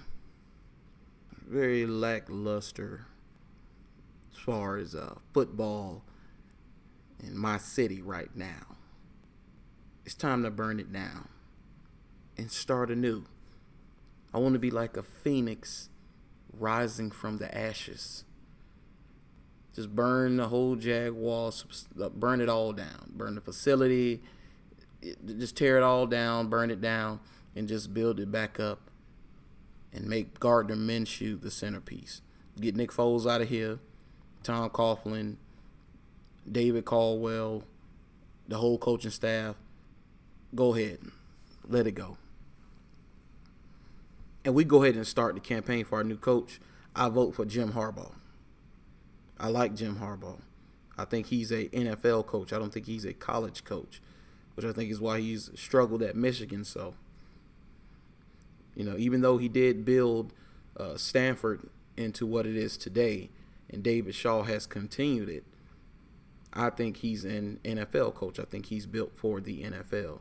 very 1.49 1.87
lackluster 1.87 3.07
as 4.31 4.39
far 4.39 4.77
as 4.77 4.95
uh, 4.95 5.15
football 5.33 6.03
in 7.23 7.37
my 7.39 7.57
city 7.57 8.03
right 8.03 8.35
now. 8.35 8.77
It's 10.05 10.15
time 10.15 10.43
to 10.43 10.51
burn 10.51 10.79
it 10.79 10.93
down 10.93 11.29
and 12.37 12.51
start 12.51 12.91
anew. 12.91 13.25
I 14.35 14.39
want 14.39 14.55
to 14.55 14.59
be 14.59 14.71
like 14.71 14.97
a 14.97 15.03
phoenix 15.03 15.89
rising 16.59 17.11
from 17.11 17.39
the 17.39 17.57
ashes. 17.57 18.25
Just 19.75 19.95
burn 19.95 20.37
the 20.37 20.49
whole 20.49 20.77
Jaguar, 20.77 21.51
uh, 22.01 22.09
burn 22.11 22.41
it 22.41 22.49
all 22.49 22.73
down, 22.73 23.13
burn 23.15 23.35
the 23.35 23.41
facility, 23.41 24.23
just 25.39 25.57
tear 25.57 25.79
it 25.79 25.83
all 25.83 26.07
down, 26.07 26.49
burn 26.49 26.71
it 26.71 26.81
down, 26.81 27.21
and 27.57 27.69
just 27.69 27.95
build 27.95 28.21
it 28.21 28.31
back 28.31 28.61
up 28.61 28.91
and 29.93 30.07
make 30.07 30.39
Gardner 30.39 30.77
Minshew 30.77 31.41
the 31.41 31.51
centerpiece. 31.51 32.21
Get 32.61 32.77
Nick 32.77 32.91
Foles 32.91 33.31
out 33.31 33.41
of 33.41 33.49
here, 33.49 33.79
Tom 34.43 34.69
Coughlin, 34.69 35.37
David 36.51 36.85
Caldwell, 36.85 37.65
the 38.47 38.59
whole 38.59 38.77
coaching 38.77 39.11
staff. 39.11 39.57
Go 40.55 40.75
ahead, 40.75 40.99
let 41.67 41.87
it 41.87 41.93
go 41.93 42.19
and 44.45 44.55
we 44.55 44.65
go 44.65 44.83
ahead 44.83 44.97
and 44.97 45.07
start 45.07 45.35
the 45.35 45.41
campaign 45.41 45.85
for 45.85 45.97
our 45.99 46.05
new 46.05 46.17
coach, 46.17 46.61
I 46.95 47.09
vote 47.09 47.35
for 47.35 47.45
Jim 47.45 47.73
Harbaugh. 47.73 48.13
I 49.39 49.49
like 49.49 49.75
Jim 49.75 49.97
Harbaugh. 49.97 50.41
I 50.97 51.05
think 51.05 51.27
he's 51.27 51.51
a 51.51 51.69
NFL 51.69 52.27
coach. 52.27 52.53
I 52.53 52.59
don't 52.59 52.73
think 52.73 52.87
he's 52.87 53.05
a 53.05 53.13
college 53.13 53.65
coach. 53.65 54.01
which 54.55 54.67
I 54.67 54.73
think 54.73 54.91
is 54.91 55.01
why 55.01 55.21
he's 55.21 55.51
struggled 55.55 56.03
at 56.03 56.15
Michigan. 56.15 56.65
So, 56.65 56.95
you 58.75 58.85
know, 58.85 58.97
even 58.99 59.23
though 59.23 59.39
he 59.39 59.49
did 59.49 59.85
build 59.85 60.35
uh, 60.77 60.97
Stanford 60.97 61.69
into 61.97 62.27
what 62.27 62.47
it 62.47 62.57
is 62.57 62.77
today, 62.77 63.31
and 63.71 63.83
David 63.83 64.15
Shaw 64.15 64.43
has 64.43 64.67
continued 64.67 65.31
it, 65.31 65.45
I 66.53 66.69
think 66.69 66.99
he's 66.99 67.25
an 67.25 67.61
NFL 67.65 68.15
coach. 68.15 68.39
I 68.39 68.45
think 68.45 68.67
he's 68.67 68.87
built 68.87 69.13
for 69.17 69.41
the 69.41 69.63
NFL. 69.63 70.19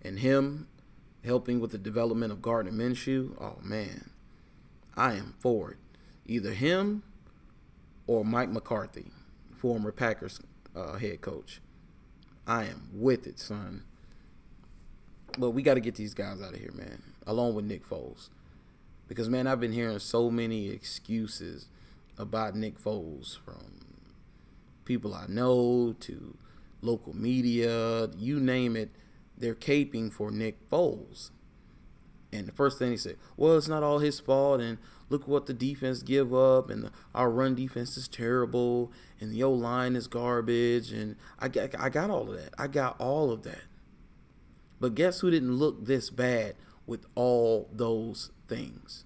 And 0.00 0.20
him 0.20 0.68
helping 1.26 1.60
with 1.60 1.72
the 1.72 1.78
development 1.78 2.32
of 2.32 2.40
Gardner 2.40 2.72
Minshew, 2.72 3.34
oh 3.40 3.58
man, 3.62 4.10
I 4.96 5.14
am 5.14 5.34
for 5.38 5.72
it. 5.72 5.78
Either 6.24 6.52
him 6.52 7.02
or 8.06 8.24
Mike 8.24 8.48
McCarthy, 8.48 9.10
former 9.56 9.92
Packers 9.92 10.40
uh, 10.74 10.96
head 10.98 11.20
coach. 11.20 11.60
I 12.46 12.64
am 12.64 12.88
with 12.92 13.26
it, 13.26 13.40
son. 13.40 13.82
But 15.38 15.50
we 15.50 15.62
got 15.62 15.74
to 15.74 15.80
get 15.80 15.96
these 15.96 16.14
guys 16.14 16.40
out 16.40 16.54
of 16.54 16.60
here, 16.60 16.72
man, 16.72 17.02
along 17.26 17.54
with 17.54 17.64
Nick 17.64 17.86
Foles. 17.86 18.30
Because, 19.08 19.28
man, 19.28 19.46
I've 19.46 19.60
been 19.60 19.72
hearing 19.72 19.98
so 19.98 20.30
many 20.30 20.68
excuses 20.68 21.66
about 22.18 22.54
Nick 22.56 22.78
Foles 22.78 23.36
from 23.38 23.80
people 24.84 25.12
I 25.12 25.26
know 25.28 25.94
to 26.00 26.36
local 26.82 27.14
media, 27.14 28.08
you 28.16 28.38
name 28.38 28.76
it, 28.76 28.90
they're 29.38 29.54
caping 29.54 30.12
for 30.12 30.30
Nick 30.30 30.68
Foles. 30.68 31.30
And 32.32 32.46
the 32.46 32.52
first 32.52 32.78
thing 32.78 32.90
he 32.90 32.96
said, 32.96 33.16
well, 33.36 33.56
it's 33.56 33.68
not 33.68 33.82
all 33.82 33.98
his 33.98 34.20
fault, 34.20 34.60
and 34.60 34.78
look 35.08 35.26
what 35.28 35.46
the 35.46 35.54
defense 35.54 36.02
give 36.02 36.34
up, 36.34 36.70
and 36.70 36.84
the, 36.84 36.90
our 37.14 37.30
run 37.30 37.54
defense 37.54 37.96
is 37.96 38.08
terrible, 38.08 38.92
and 39.20 39.32
the 39.32 39.42
O 39.42 39.52
line 39.52 39.96
is 39.96 40.06
garbage, 40.06 40.92
and 40.92 41.16
I 41.38 41.48
got, 41.48 41.78
I 41.78 41.88
got 41.88 42.10
all 42.10 42.30
of 42.30 42.36
that. 42.36 42.52
I 42.58 42.66
got 42.66 43.00
all 43.00 43.30
of 43.30 43.42
that. 43.44 43.62
But 44.80 44.94
guess 44.94 45.20
who 45.20 45.30
didn't 45.30 45.56
look 45.56 45.86
this 45.86 46.10
bad 46.10 46.54
with 46.86 47.06
all 47.14 47.68
those 47.72 48.30
things? 48.48 49.04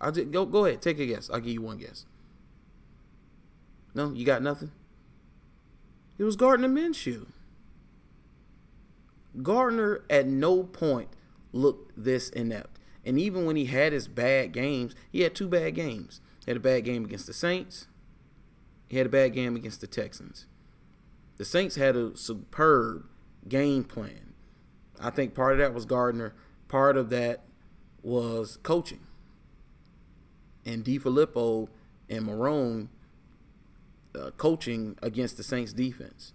I'll 0.00 0.12
just, 0.12 0.30
go 0.30 0.44
go 0.44 0.66
ahead, 0.66 0.82
take 0.82 0.98
a 0.98 1.06
guess. 1.06 1.30
I'll 1.30 1.40
give 1.40 1.52
you 1.52 1.62
one 1.62 1.78
guess. 1.78 2.06
No, 3.94 4.12
you 4.12 4.24
got 4.24 4.42
nothing. 4.42 4.72
It 6.18 6.24
was 6.24 6.36
Gardner 6.36 6.68
Minshew. 6.68 7.26
Gardner 9.40 10.04
at 10.10 10.26
no 10.26 10.64
point 10.64 11.08
looked 11.52 11.92
this 11.96 12.28
inept. 12.28 12.78
And 13.04 13.18
even 13.18 13.46
when 13.46 13.56
he 13.56 13.66
had 13.66 13.92
his 13.92 14.08
bad 14.08 14.52
games, 14.52 14.94
he 15.10 15.22
had 15.22 15.34
two 15.34 15.48
bad 15.48 15.74
games. 15.74 16.20
He 16.44 16.50
had 16.50 16.56
a 16.56 16.60
bad 16.60 16.84
game 16.84 17.04
against 17.04 17.26
the 17.26 17.32
Saints. 17.32 17.86
He 18.88 18.98
had 18.98 19.06
a 19.06 19.10
bad 19.10 19.32
game 19.32 19.56
against 19.56 19.80
the 19.80 19.86
Texans. 19.86 20.46
The 21.36 21.44
Saints 21.44 21.76
had 21.76 21.96
a 21.96 22.16
superb 22.16 23.06
game 23.48 23.84
plan. 23.84 24.34
I 25.00 25.10
think 25.10 25.34
part 25.34 25.52
of 25.52 25.58
that 25.58 25.74
was 25.74 25.84
Gardner. 25.84 26.34
Part 26.68 26.96
of 26.96 27.10
that 27.10 27.42
was 28.02 28.58
coaching. 28.62 29.00
And 30.64 30.84
DeFilippo 30.84 31.68
and 32.08 32.26
Marrone 32.26 32.88
uh, 34.14 34.30
coaching 34.36 34.96
against 35.02 35.36
the 35.36 35.42
Saints 35.42 35.72
defense. 35.72 36.34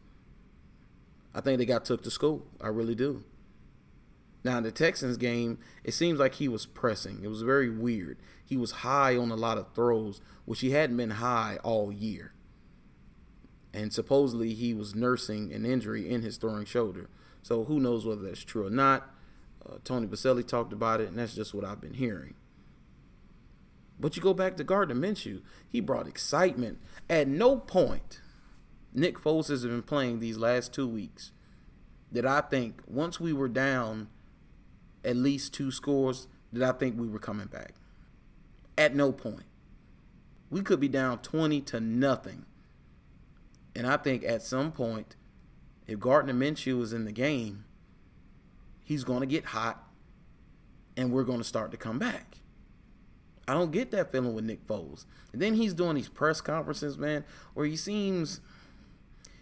I 1.38 1.42
think 1.42 1.60
they 1.60 1.68
got 1.68 1.86
took 1.86 2.02
to 2.02 2.10
school. 2.10 2.48
I 2.60 2.70
really 2.70 2.96
do. 2.96 3.24
Now, 4.44 4.58
in 4.58 4.64
the 4.64 4.72
Texans 4.72 5.18
game, 5.18 5.60
it 5.84 5.94
seems 5.94 6.18
like 6.18 6.34
he 6.34 6.48
was 6.48 6.66
pressing. 6.66 7.24
It 7.24 7.28
was 7.28 7.44
very 7.44 7.70
weird. 7.70 8.18
He 8.44 8.58
was 8.58 8.72
high 8.72 9.16
on 9.16 9.30
a 9.30 9.36
lot 9.36 9.60
of 9.60 9.72
throws, 9.76 10.20
which 10.46 10.62
he 10.62 10.72
hadn't 10.72 10.98
been 10.98 11.12
high 11.12 11.60
all 11.62 11.92
year. 11.92 12.34
And 13.72 13.94
supposedly 13.94 14.56
he 14.56 14.74
was 14.74 14.96
nursing 14.96 15.54
an 15.54 15.64
injury 15.64 16.10
in 16.10 16.24
his 16.24 16.38
throwing 16.38 16.66
shoulder. 16.66 17.08
So 17.44 17.66
who 17.66 17.80
knows 17.80 18.04
whether 18.04 18.24
that's 18.24 18.44
true 18.44 18.66
or 18.66 18.72
not. 18.72 19.08
Uh, 19.64 19.76
Tony 19.84 20.08
Boselli 20.08 20.48
talked 20.48 20.74
about 20.74 21.02
it, 21.02 21.10
and 21.10 21.20
that's 21.20 21.36
just 21.36 21.54
what 21.54 21.66
I've 21.66 21.82
been 21.82 21.94
hearing. 21.94 22.34
But 24.00 24.16
you 24.16 24.24
go 24.24 24.34
back 24.34 24.58
to 24.58 24.64
Gardner 24.64 24.96
Minshew, 24.96 25.44
he 25.70 25.82
brought 25.82 26.08
excitement. 26.08 26.80
At 27.08 27.28
no 27.28 27.58
point, 27.58 28.22
Nick 28.98 29.20
Foles 29.20 29.48
has 29.50 29.64
been 29.64 29.84
playing 29.84 30.18
these 30.18 30.40
last 30.40 30.74
two 30.74 30.88
weeks 30.88 31.32
that 32.12 32.26
I 32.26 32.42
think 32.42 32.82
once 32.88 33.20
we 33.20 33.32
were 33.32 33.48
down 33.48 34.08
at 35.06 35.16
least 35.16 35.54
two 35.54 35.70
scores, 35.70 36.28
that 36.52 36.68
I 36.68 36.76
think 36.76 37.00
we 37.00 37.08
were 37.08 37.20
coming 37.20 37.46
back. 37.46 37.76
At 38.76 38.96
no 38.96 39.12
point. 39.12 39.46
We 40.50 40.62
could 40.62 40.80
be 40.80 40.88
down 40.88 41.20
20 41.20 41.62
to 41.62 41.80
nothing. 41.80 42.46
And 43.76 43.86
I 43.86 43.98
think 43.98 44.24
at 44.24 44.42
some 44.42 44.72
point, 44.72 45.16
if 45.86 46.00
Gardner 46.00 46.34
Minshew 46.34 46.82
is 46.82 46.92
in 46.92 47.06
the 47.06 47.12
game, 47.12 47.66
he's 48.84 49.04
going 49.04 49.20
to 49.20 49.28
get 49.28 49.46
hot 49.46 49.84
and 50.96 51.12
we're 51.12 51.24
going 51.24 51.38
to 51.38 51.44
start 51.44 51.70
to 51.70 51.78
come 51.78 52.00
back. 52.00 52.38
I 53.48 53.54
don't 53.54 53.72
get 53.72 53.92
that 53.92 54.12
feeling 54.12 54.34
with 54.34 54.44
Nick 54.44 54.66
Foles. 54.66 55.06
And 55.32 55.40
then 55.40 55.54
he's 55.54 55.76
doing 55.76 55.96
these 55.96 56.10
press 56.10 56.42
conferences, 56.42 56.98
man, 56.98 57.24
where 57.54 57.68
he 57.68 57.78
seems 57.78 58.42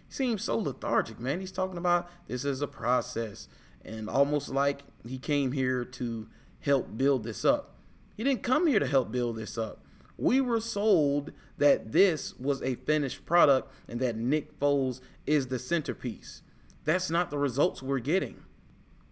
seems 0.08 0.44
so 0.44 0.56
lethargic, 0.56 1.18
man. 1.18 1.40
He's 1.40 1.52
talking 1.52 1.78
about 1.78 2.10
this 2.28 2.44
is 2.44 2.62
a 2.62 2.68
process 2.68 3.48
and 3.84 4.08
almost 4.08 4.48
like 4.48 4.82
he 5.06 5.18
came 5.18 5.52
here 5.52 5.84
to 5.84 6.28
help 6.60 6.96
build 6.96 7.24
this 7.24 7.44
up. 7.44 7.76
He 8.16 8.24
didn't 8.24 8.42
come 8.42 8.66
here 8.66 8.80
to 8.80 8.86
help 8.86 9.12
build 9.12 9.36
this 9.36 9.56
up. 9.56 9.82
We 10.18 10.40
were 10.40 10.60
sold 10.60 11.32
that 11.58 11.92
this 11.92 12.34
was 12.38 12.62
a 12.62 12.74
finished 12.74 13.26
product 13.26 13.72
and 13.86 14.00
that 14.00 14.16
Nick 14.16 14.58
Foles 14.58 15.00
is 15.26 15.48
the 15.48 15.58
centerpiece. 15.58 16.42
That's 16.84 17.10
not 17.10 17.30
the 17.30 17.38
results 17.38 17.82
we're 17.82 17.98
getting. 17.98 18.42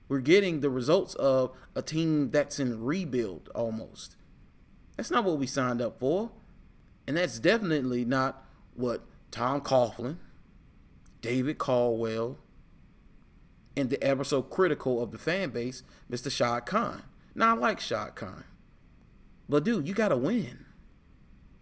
We're 0.09 0.21
getting 0.21 0.61
the 0.61 0.71
results 0.71 1.15
of 1.15 1.57
a 1.75 1.83
team 1.83 2.31
that's 2.31 2.59
in 2.59 2.83
rebuild 2.83 3.51
almost. 3.55 4.17
That's 4.97 5.11
not 5.11 5.25
what 5.25 5.39
we 5.39 5.47
signed 5.47 5.83
up 5.83 5.99
for. 5.99 6.31
And 7.07 7.17
that's 7.17 7.39
definitely 7.39 8.05
not 8.05 8.45
what 8.75 9.05
Tom 9.31 9.61
Coughlin, 9.61 10.17
David 11.25 11.57
Caldwell, 11.57 12.37
and 13.75 13.89
the 13.89 14.03
ever 14.05 14.25
so 14.25 14.43
critical 14.43 15.03
of 15.03 15.11
the 15.11 15.17
fan 15.17 15.49
base, 15.49 15.83
Mr. 16.11 16.31
Shad 16.31 16.67
Khan. 16.67 17.03
Now, 17.35 17.57
I 17.57 17.59
like 17.59 17.81
Shad 17.81 18.15
Khan. 18.15 18.45
But, 19.49 19.65
dude, 19.65 19.89
you 19.89 19.95
got 19.95 20.09
to 20.09 20.19
win. 20.19 20.67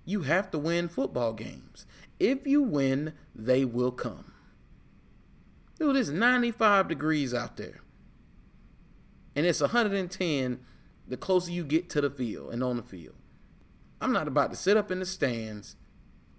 You 0.04 0.22
have 0.22 0.50
to 0.50 0.58
win 0.58 0.88
football 0.88 1.32
games. 1.32 1.86
If 2.18 2.44
you 2.44 2.60
win, 2.60 3.12
they 3.36 3.64
will 3.64 3.92
come. 3.92 4.32
Dude, 5.78 5.94
it's 5.94 6.08
95 6.08 6.88
degrees 6.88 7.32
out 7.32 7.56
there. 7.56 7.82
And 9.36 9.46
it's 9.46 9.60
110 9.60 10.58
the 11.06 11.16
closer 11.16 11.52
you 11.52 11.62
get 11.62 11.88
to 11.90 12.00
the 12.00 12.10
field 12.10 12.52
and 12.52 12.64
on 12.64 12.78
the 12.78 12.82
field. 12.82 13.14
I'm 14.00 14.12
not 14.12 14.26
about 14.26 14.50
to 14.50 14.56
sit 14.56 14.76
up 14.76 14.90
in 14.90 14.98
the 14.98 15.06
stands 15.06 15.76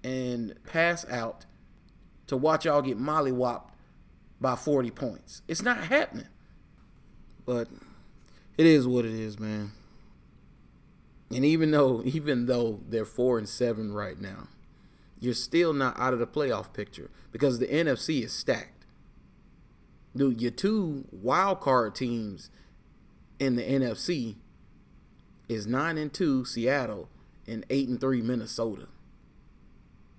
and 0.04 0.56
pass 0.66 1.06
out 1.06 1.46
to 2.28 2.38
watch 2.38 2.66
y'all 2.66 2.82
get 2.82 3.00
mollywopped 3.00 3.70
by 4.40 4.56
40 4.56 4.92
points. 4.92 5.42
It's 5.48 5.62
not 5.62 5.78
happening. 5.78 6.28
But 7.46 7.68
it 8.58 8.66
is 8.66 8.88
what 8.88 9.06
it 9.06 9.14
is, 9.14 9.40
man. 9.40 9.72
And 11.34 11.44
even 11.44 11.72
though 11.72 12.02
even 12.06 12.46
though 12.46 12.80
they're 12.88 13.06
4 13.06 13.40
and 13.40 13.50
7 13.50 13.94
right 13.94 14.20
now, 14.20 14.48
you're 15.20 15.34
still 15.34 15.74
not 15.74 16.00
out 16.00 16.14
of 16.14 16.20
the 16.20 16.28
playoff 16.28 16.74
picture 16.74 17.10
because 17.32 17.60
the 17.60 17.68
NFC 17.68 18.24
is 18.24 18.34
stacked. 18.34 18.86
Dude, 20.16 20.42
your 20.42 20.52
two 20.52 21.06
wild 21.12 21.60
card 21.60 21.96
teams 21.96 22.52
in 23.40 23.56
the 23.56 23.64
NFC 23.64 24.36
is 25.50 25.66
9 25.66 25.98
and 25.98 26.14
2 26.14 26.46
Seattle 26.46 27.10
and 27.48 27.66
eight 27.70 27.88
and 27.88 28.00
three 28.00 28.22
Minnesota. 28.22 28.88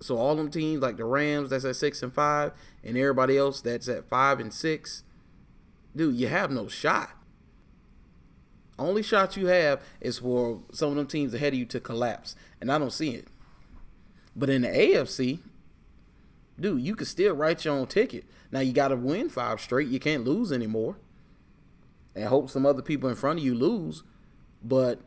So 0.01 0.17
all 0.17 0.37
them 0.37 0.51
teams 0.51 0.83
like 0.83 0.97
the 0.97 1.05
Rams 1.05 1.51
that's 1.51 1.65
at 1.65 1.77
six 1.77 2.03
and 2.03 2.13
five, 2.13 2.53
and 2.83 2.97
everybody 2.97 3.39
else 3.39 3.61
that's 3.61 3.89
at 3.89 4.09
five 4.09 4.41
and 4.41 4.53
six, 4.53 5.03
dude, 5.95 6.17
you 6.17 6.29
have 6.29 6.51
no 6.51 6.69
shot. 6.69 7.11
Only 8.79 9.03
shot 9.03 9.37
you 9.37 9.47
have 9.47 9.81
is 10.01 10.19
for 10.19 10.61
some 10.73 10.91
of 10.91 10.97
them 10.97 11.07
teams 11.07 11.33
ahead 11.33 11.53
of 11.53 11.59
you 11.59 11.67
to 11.67 11.81
collapse, 11.81 12.35
and 12.61 12.71
I 12.73 12.79
don't 12.79 12.93
see 12.93 13.11
it. 13.11 13.29
But 14.35 14.51
in 14.51 14.63
the 14.63 14.69
AFC, 14.69 15.39
dude, 16.59 16.83
you 16.83 16.97
can 16.97 17.07
still 17.07 17.35
write 17.35 17.65
your 17.65 17.75
own 17.75 17.87
ticket. 17.87 18.25
Now 18.51 18.61
you 18.61 18.73
got 18.73 18.89
to 18.89 18.97
win 18.97 19.29
five 19.29 19.61
straight. 19.61 19.89
You 19.89 20.01
can't 20.01 20.25
lose 20.25 20.51
anymore, 20.51 20.97
and 22.17 22.25
hope 22.25 22.51
some 22.51 22.67
other 22.67 22.83
people 22.83 23.09
in 23.09 23.15
front 23.15 23.39
of 23.39 23.45
you 23.45 23.55
lose. 23.55 24.03
But 24.63 25.01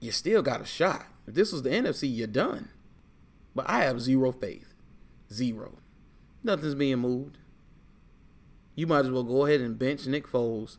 you 0.00 0.12
still 0.12 0.42
got 0.42 0.60
a 0.60 0.66
shot. 0.66 1.06
If 1.26 1.34
this 1.34 1.52
was 1.52 1.62
the 1.62 1.70
NFC, 1.70 2.14
you're 2.14 2.26
done. 2.26 2.68
But 3.54 3.68
I 3.68 3.84
have 3.84 4.00
zero 4.00 4.32
faith. 4.32 4.74
Zero. 5.32 5.78
Nothing's 6.42 6.74
being 6.74 6.98
moved. 6.98 7.38
You 8.74 8.86
might 8.86 9.04
as 9.04 9.10
well 9.10 9.24
go 9.24 9.46
ahead 9.46 9.60
and 9.60 9.78
bench 9.78 10.06
Nick 10.06 10.26
Foles 10.26 10.78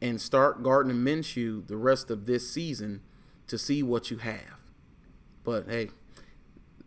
and 0.00 0.20
start 0.20 0.62
Gardner 0.62 0.94
Minshew 0.94 1.66
the 1.66 1.76
rest 1.76 2.10
of 2.10 2.24
this 2.26 2.50
season 2.50 3.02
to 3.48 3.58
see 3.58 3.82
what 3.82 4.10
you 4.10 4.18
have. 4.18 4.58
But 5.44 5.68
hey, 5.68 5.90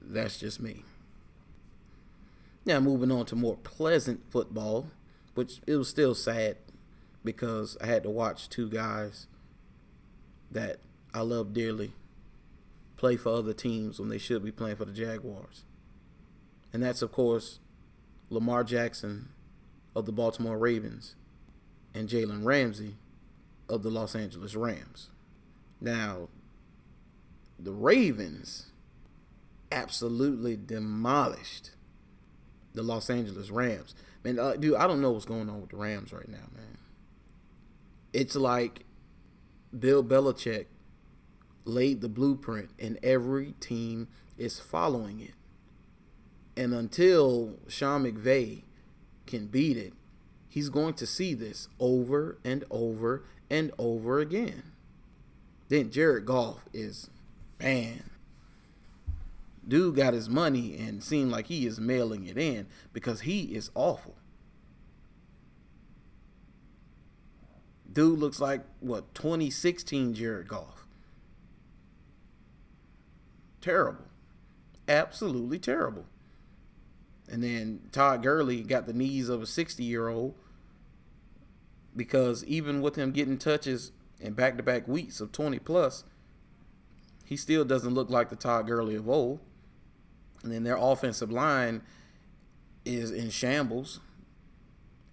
that's 0.02 0.40
just 0.40 0.60
me. 0.60 0.84
Now 2.66 2.80
moving 2.80 3.12
on 3.12 3.26
to 3.28 3.36
more 3.36 3.58
pleasant 3.58 4.22
football. 4.32 4.88
which 5.36 5.62
it 5.66 5.76
was 5.76 5.90
still 5.90 6.14
sad 6.16 6.58
because 7.24 7.78
I 7.82 7.88
had 7.88 8.04
to 8.04 8.10
watch 8.10 8.50
two 8.50 8.70
guys 8.70 9.28
that 10.52 10.78
I 11.14 11.22
love 11.22 11.54
dearly 11.54 11.94
play 13.04 13.18
for 13.18 13.34
other 13.34 13.52
teams 13.52 14.00
when 14.00 14.08
they 14.08 14.18
should 14.18 14.42
be 14.46 14.50
playing 14.50 14.78
for 14.78 14.86
the 14.86 14.94
Jaguars. 14.94 15.66
And 16.72 16.82
that's, 16.82 17.02
of 17.02 17.12
course, 17.12 17.60
Lamar 18.30 18.64
Jackson 18.64 19.28
of 19.94 20.06
the 20.06 20.14
Baltimore 20.14 20.58
Ravens 20.58 21.16
and 21.94 22.08
Jalen 22.08 22.46
Ramsey 22.46 22.96
of 23.68 23.84
the 23.84 23.90
Los 23.90 24.16
Angeles 24.16 24.56
Rams. 24.56 25.10
Now, 25.82 26.30
the 27.60 27.74
Ravens 27.74 28.68
absolutely 29.70 30.56
demolished 30.56 31.72
the 32.74 32.84
Los 32.84 33.10
Angeles 33.10 33.50
Rams. 33.50 33.96
Man, 34.24 34.40
uh, 34.40 34.56
dude, 34.56 34.76
I 34.76 34.88
don't 34.88 35.02
know 35.02 35.12
what's 35.12 35.26
going 35.26 35.50
on 35.50 35.60
with 35.60 35.72
the 35.72 35.78
Rams 35.78 36.14
right 36.14 36.30
now, 36.30 36.48
man. 36.56 36.78
It's 38.14 38.38
like 38.38 38.86
Bill 39.78 40.06
Belichick 40.06 40.68
laid 41.66 42.02
the 42.02 42.10
blueprint 42.10 42.70
and 42.80 43.00
every 43.04 43.54
team 43.60 44.08
is 44.38 44.60
following 44.60 45.20
it. 45.20 45.34
And 46.56 46.74
until 46.74 47.56
Sean 47.68 48.04
McVay 48.04 48.64
can 49.26 49.48
beat 49.48 49.78
it, 49.78 49.94
he's 50.48 50.70
going 50.70 50.94
to 50.96 51.08
see 51.08 51.34
this 51.34 51.68
over 51.80 52.38
and 52.44 52.64
over 52.70 53.24
and 53.50 53.72
over 53.78 54.20
again. 54.20 54.64
Then 55.70 55.90
Jared 55.90 56.26
Goff 56.26 56.68
is, 56.74 57.10
man, 57.60 58.10
dude 59.68 59.96
got 59.96 60.14
his 60.14 60.30
money 60.30 60.78
and 60.78 61.04
seemed 61.04 61.32
like 61.32 61.48
he 61.48 61.66
is 61.66 61.80
mailing 61.80 62.26
it 62.28 62.38
in 62.38 62.68
because 62.92 63.22
he 63.22 63.56
is 63.56 63.72
awful. 63.74 64.16
Dude 67.92 68.20
looks 68.20 68.40
like 68.40 68.62
what 68.80 69.14
2016 69.14 70.14
Jared 70.16 70.48
Goff. 70.48 70.83
Terrible. 73.64 74.04
Absolutely 74.90 75.58
terrible. 75.58 76.04
And 77.30 77.42
then 77.42 77.88
Todd 77.94 78.22
Gurley 78.22 78.62
got 78.62 78.88
the 78.88 78.94
knees 78.94 79.30
of 79.30 79.42
a 79.42 79.46
60 79.46 79.82
year 79.82 80.10
old 80.10 80.36
because 81.96 82.44
even 82.44 82.82
with 82.82 82.98
him 82.98 83.14
getting 83.14 83.38
touches 83.38 83.94
in 84.20 84.34
back 84.34 84.58
to 84.58 84.64
back 84.64 84.86
weeks 84.86 85.22
of 85.22 85.32
20 85.32 85.60
plus, 85.60 86.04
he 87.24 87.38
still 87.38 87.64
doesn't 87.64 87.94
look 87.94 88.10
like 88.10 88.28
the 88.28 88.36
Todd 88.36 88.68
Gurley 88.68 88.96
of 88.96 89.08
old. 89.08 89.40
And 90.44 90.52
then 90.52 90.64
their 90.64 90.76
offensive 90.76 91.32
line 91.32 91.84
is 92.84 93.12
in 93.12 93.30
shambles. 93.30 94.02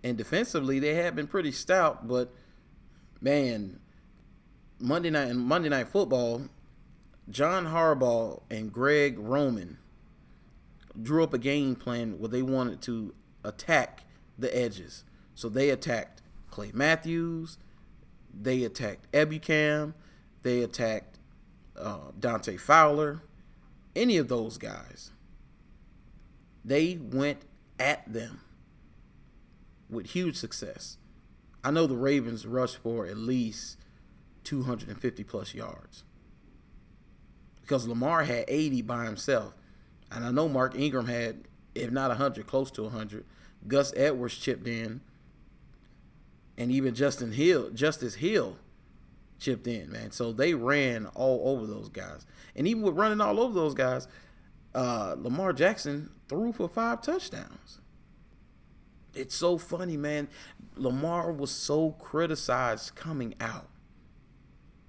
And 0.02 0.18
defensively, 0.18 0.80
they 0.80 0.94
have 0.94 1.14
been 1.14 1.28
pretty 1.28 1.52
stout, 1.52 2.08
but 2.08 2.34
man, 3.20 3.78
Monday 4.80 5.10
night 5.10 5.28
and 5.28 5.38
Monday 5.38 5.68
night 5.68 5.86
football, 5.86 6.48
John 7.30 7.66
Harbaugh 7.66 8.42
and 8.50 8.72
Greg 8.72 9.16
Roman 9.18 9.78
drew 11.00 11.22
up 11.22 11.32
a 11.32 11.38
game 11.38 11.76
plan 11.76 12.18
where 12.18 12.28
they 12.28 12.42
wanted 12.42 12.82
to 12.82 13.14
attack 13.44 14.04
the 14.36 14.54
edges. 14.56 15.04
So 15.34 15.48
they 15.48 15.70
attacked 15.70 16.22
Clay 16.50 16.72
Matthews, 16.74 17.58
they 18.34 18.64
attacked 18.64 19.10
Ebukam, 19.12 19.94
they 20.42 20.62
attacked 20.62 21.18
uh, 21.78 22.10
Dante 22.18 22.56
Fowler, 22.56 23.22
any 23.94 24.16
of 24.16 24.28
those 24.28 24.58
guys. 24.58 25.12
They 26.64 26.98
went 27.00 27.42
at 27.78 28.12
them 28.12 28.40
with 29.88 30.10
huge 30.10 30.36
success. 30.36 30.98
I 31.62 31.70
know 31.70 31.86
the 31.86 31.96
Ravens 31.96 32.44
rushed 32.44 32.78
for 32.78 33.06
at 33.06 33.16
least 33.16 33.76
250 34.44 35.24
plus 35.24 35.54
yards 35.54 36.04
because 37.70 37.86
Lamar 37.86 38.24
had 38.24 38.46
80 38.48 38.82
by 38.82 39.04
himself. 39.04 39.54
And 40.10 40.24
I 40.24 40.32
know 40.32 40.48
Mark 40.48 40.74
Ingram 40.74 41.06
had, 41.06 41.44
if 41.72 41.92
not 41.92 42.08
100, 42.08 42.44
close 42.48 42.68
to 42.72 42.82
100. 42.82 43.24
Gus 43.68 43.92
Edwards 43.94 44.36
chipped 44.36 44.66
in. 44.66 45.02
And 46.58 46.72
even 46.72 46.96
Justin 46.96 47.30
Hill, 47.30 47.70
Justice 47.70 48.16
Hill 48.16 48.56
chipped 49.38 49.68
in, 49.68 49.92
man. 49.92 50.10
So 50.10 50.32
they 50.32 50.52
ran 50.52 51.06
all 51.14 51.48
over 51.48 51.64
those 51.64 51.88
guys. 51.88 52.26
And 52.56 52.66
even 52.66 52.82
with 52.82 52.96
running 52.96 53.20
all 53.20 53.38
over 53.38 53.54
those 53.54 53.74
guys, 53.74 54.08
uh, 54.74 55.14
Lamar 55.16 55.52
Jackson 55.52 56.10
threw 56.28 56.52
for 56.52 56.68
five 56.68 57.02
touchdowns. 57.02 57.78
It's 59.14 59.36
so 59.36 59.58
funny, 59.58 59.96
man. 59.96 60.26
Lamar 60.74 61.30
was 61.30 61.52
so 61.52 61.92
criticized 62.00 62.96
coming 62.96 63.36
out. 63.40 63.68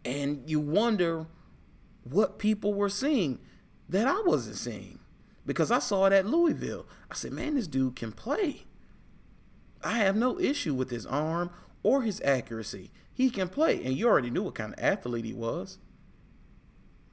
And 0.03 0.49
you 0.49 0.59
wonder 0.59 1.27
what 2.03 2.39
people 2.39 2.73
were 2.73 2.89
seeing 2.89 3.39
that 3.89 4.07
I 4.07 4.21
wasn't 4.21 4.57
seeing 4.57 4.99
because 5.45 5.71
I 5.71 5.79
saw 5.79 6.05
it 6.05 6.13
at 6.13 6.25
Louisville. 6.25 6.85
I 7.09 7.15
said, 7.15 7.33
man, 7.33 7.55
this 7.55 7.67
dude 7.67 7.95
can 7.95 8.11
play. 8.11 8.63
I 9.83 9.93
have 9.93 10.15
no 10.15 10.39
issue 10.39 10.73
with 10.73 10.89
his 10.89 11.05
arm 11.05 11.51
or 11.83 12.03
his 12.03 12.21
accuracy. 12.23 12.91
He 13.13 13.29
can 13.29 13.49
play. 13.49 13.83
And 13.83 13.95
you 13.95 14.07
already 14.07 14.29
knew 14.29 14.43
what 14.43 14.55
kind 14.55 14.73
of 14.73 14.79
athlete 14.83 15.25
he 15.25 15.33
was. 15.33 15.79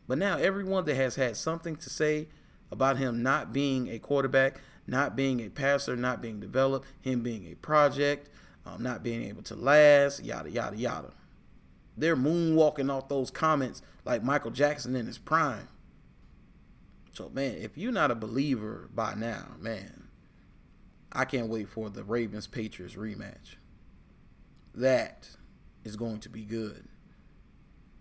But 0.07 0.19
now, 0.19 0.39
everyone 0.39 0.85
that 0.85 0.97
has 0.97 1.17
had 1.17 1.37
something 1.37 1.77
to 1.77 1.91
say 1.91 2.29
about 2.71 2.97
him 2.97 3.23
not 3.23 3.53
being 3.53 3.89
a 3.89 3.99
quarterback, 3.99 4.61
not 4.87 5.17
being 5.17 5.41
a 5.41 5.51
passer, 5.51 5.97
not 5.97 6.23
being 6.23 6.41
developed, 6.41 6.87
him 7.01 7.23
being 7.23 7.47
a 7.47 7.55
project, 7.57 8.31
um, 8.65 8.83
not 8.83 9.03
being 9.03 9.23
able 9.23 9.43
to 9.43 9.55
last, 9.55 10.25
yada, 10.25 10.51
yada, 10.51 10.77
yada. 10.77 11.13
They're 11.99 12.17
moonwalking 12.17 12.93
off 12.93 13.09
those 13.09 13.31
comments 13.31 13.83
like 14.05 14.23
Michael 14.23 14.53
Jackson 14.53 14.95
in 14.95 15.07
his 15.07 15.19
prime. 15.19 15.69
So 17.13 17.29
man, 17.31 17.57
if 17.57 17.77
you're 17.77 17.93
not 17.93 18.13
a 18.13 18.15
believer 18.15 18.89
by 18.95 19.15
now, 19.15 19.57
man, 19.59 20.09
I 21.13 21.25
can't 21.25 21.49
wait 21.49 21.69
for 21.69 21.91
the 21.91 22.05
Ravens 22.05 22.47
Patriots 22.47 22.95
rematch. 22.95 23.57
That 24.75 25.29
is 25.85 25.97
going 25.97 26.21
to 26.21 26.29
be 26.29 26.43
good. 26.43 26.85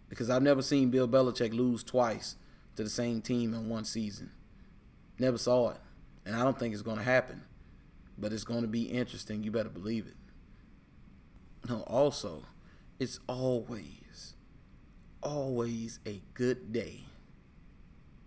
Because 0.09 0.29
I've 0.29 0.43
never 0.43 0.61
seen 0.61 0.91
Bill 0.91 1.07
Belichick 1.07 1.53
lose 1.53 1.83
twice 1.83 2.35
to 2.75 2.83
the 2.83 2.89
same 2.89 3.21
team 3.21 3.53
in 3.53 3.67
one 3.67 3.83
season. 3.83 4.31
Never 5.17 5.37
saw 5.37 5.71
it. 5.71 5.81
And 6.25 6.35
I 6.35 6.43
don't 6.43 6.59
think 6.59 6.73
it's 6.73 6.83
going 6.83 6.97
to 6.97 7.03
happen. 7.03 7.43
But 8.17 8.31
it's 8.31 8.43
going 8.43 8.61
to 8.61 8.67
be 8.67 8.83
interesting. 8.83 9.43
You 9.43 9.51
better 9.51 9.69
believe 9.69 10.05
it. 10.05 10.15
No, 11.67 11.81
also, 11.81 12.43
it's 12.99 13.19
always, 13.27 14.35
always 15.21 15.99
a 16.05 16.21
good 16.33 16.71
day 16.71 17.05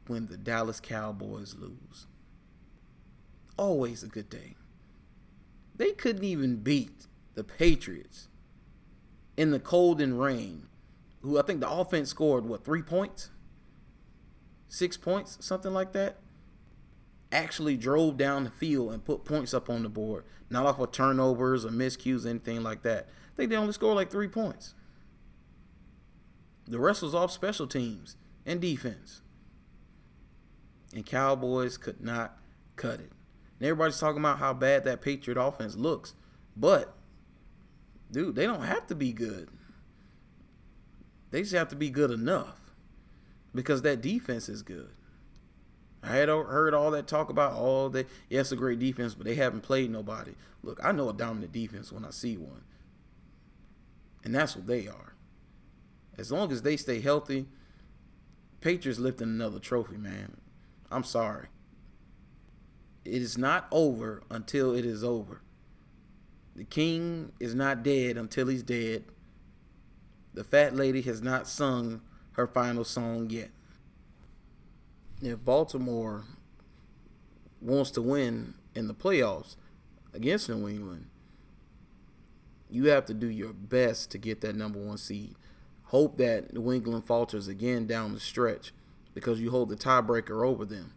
when 0.07 0.27
the 0.27 0.37
Dallas 0.37 0.81
Cowboys 0.81 1.57
lose. 1.59 2.07
Always 3.57 4.03
a 4.03 4.09
good 4.09 4.31
day. 4.31 4.55
They 5.77 5.93
couldn't 5.93 6.25
even 6.25 6.57
beat 6.57 7.07
the 7.35 7.45
Patriots 7.45 8.29
in 9.37 9.51
the 9.51 9.61
cold 9.61 10.01
and 10.01 10.21
rain, 10.21 10.69
who 11.23 11.39
I 11.39 11.43
think 11.43 11.61
the 11.61 11.71
offense 11.71 12.11
scored, 12.11 12.45
what, 12.45 12.65
three 12.65 12.83
points? 12.83 13.31
Six 14.69 14.97
points? 14.97 15.39
Something 15.41 15.73
like 15.73 15.93
that? 15.93 16.19
Actually 17.33 17.77
drove 17.77 18.17
down 18.17 18.45
the 18.45 18.51
field 18.51 18.93
and 18.93 19.05
put 19.05 19.25
points 19.25 19.55
up 19.55 19.71
on 19.71 19.83
the 19.83 19.89
board, 19.89 20.25
not 20.49 20.67
off 20.67 20.79
of 20.79 20.93
turnovers 20.93 21.65
or 21.65 21.71
miscues, 21.71 22.27
anything 22.27 22.63
like 22.63 22.83
that. 22.83 23.09
Think 23.41 23.53
they 23.53 23.57
only 23.57 23.73
scored 23.73 23.97
like 23.97 24.11
three 24.11 24.29
points. 24.29 24.75
The 26.69 26.79
rest 26.79 27.01
was 27.01 27.15
off 27.15 27.33
special 27.33 27.67
teams 27.67 28.17
and 28.45 28.61
defense 28.61 29.23
and 30.95 31.07
Cowboys 31.07 31.79
could 31.79 32.03
not 32.03 32.37
cut 32.77 33.01
it. 33.01 33.11
And 33.59 33.67
everybody's 33.67 33.99
talking 33.99 34.21
about 34.21 34.41
how 34.41 34.53
bad 34.53 34.85
that 34.85 35.01
Patriot 35.01 35.41
offense 35.41 35.75
looks, 35.75 36.13
but 36.55 36.93
dude, 38.13 38.35
they 38.35 38.45
don't 38.45 38.65
have 38.65 38.87
to 38.89 38.95
be 38.95 39.11
good. 39.11 39.49
They 41.31 41.41
just 41.41 41.55
have 41.55 41.69
to 41.69 41.77
be 41.77 41.89
good 41.89 42.11
enough 42.11 42.61
because 43.55 43.81
that 43.81 44.03
defense 44.03 44.51
is 44.51 44.61
good. 44.61 44.91
I 46.03 46.17
had 46.17 46.29
heard 46.29 46.75
all 46.75 46.91
that 46.91 47.07
talk 47.07 47.31
about 47.31 47.55
all 47.55 47.87
oh, 47.87 47.89
that. 47.89 48.07
Yes, 48.29 48.53
a 48.53 48.57
great 48.57 48.81
defense, 48.81 49.15
but 49.15 49.25
they 49.25 49.37
haven't 49.37 49.63
played 49.63 49.91
nobody. 49.91 50.33
Look, 50.63 50.79
I 50.83 50.93
know 50.93 51.09
a 51.09 51.15
dominant 51.15 51.53
defense 51.53 51.91
when 51.91 52.05
I 52.05 52.11
see 52.11 52.37
one, 52.37 52.65
and 54.25 54.35
that's 54.35 54.57
what 54.57 54.67
they 54.67 54.87
are. 54.87 55.15
As 56.19 56.31
long 56.31 56.53
as 56.53 56.63
they 56.63 56.77
stay 56.77 57.01
healthy, 57.01 57.47
Patriots 58.61 59.01
lifting 59.01 59.29
another 59.29 59.59
trophy, 59.59 59.97
man. 59.97 60.37
I'm 60.91 61.05
sorry. 61.05 61.47
It 63.05 63.23
is 63.23 63.39
not 63.39 63.67
over 63.71 64.23
until 64.31 64.75
it 64.75 64.85
is 64.85 65.03
over. 65.03 65.41
The 66.55 66.65
king 66.65 67.33
is 67.41 67.55
not 67.55 67.83
dead 67.83 68.17
until 68.17 68.49
he's 68.49 68.63
dead. 68.63 69.05
The 70.35 70.45
fat 70.45 70.77
lady 70.77 71.01
has 71.03 71.23
not 71.23 71.47
sung 71.47 72.03
her 72.33 72.47
final 72.47 72.85
song 72.85 73.31
yet. 73.31 73.51
If 75.23 75.45
Baltimore 75.45 76.25
wants 77.61 77.91
to 77.93 78.03
win 78.03 78.55
in 78.75 78.89
the 78.89 78.95
playoffs 78.95 79.57
against 80.13 80.49
New 80.49 80.69
England, 80.69 81.10
You 82.71 82.89
have 82.89 83.05
to 83.07 83.15
do 83.15 83.27
your 83.27 83.53
best 83.53 84.11
to 84.13 84.19
get 84.19 84.41
that 84.43 84.57
number 84.57 84.79
one 84.79 84.99
seed. 84.99 85.35
Hope 85.85 86.19
that 86.19 86.53
New 86.53 86.73
England 86.73 87.05
falters 87.05 87.49
again 87.49 87.87
down 87.87 88.15
the 88.15 88.21
stretch 88.21 88.73
because 89.13 89.41
you 89.41 89.51
hold 89.51 89.69
the 89.69 89.77
tiebreaker 89.77 90.47
over 90.47 90.65
them. 90.65 90.93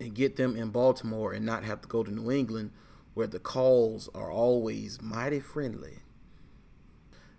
And 0.00 0.14
get 0.14 0.36
them 0.36 0.56
in 0.56 0.70
Baltimore 0.70 1.32
and 1.32 1.44
not 1.44 1.64
have 1.64 1.80
to 1.82 1.88
go 1.88 2.02
to 2.02 2.10
New 2.10 2.30
England 2.30 2.70
where 3.14 3.26
the 3.26 3.38
calls 3.38 4.08
are 4.14 4.30
always 4.30 5.00
mighty 5.02 5.40
friendly. 5.40 5.98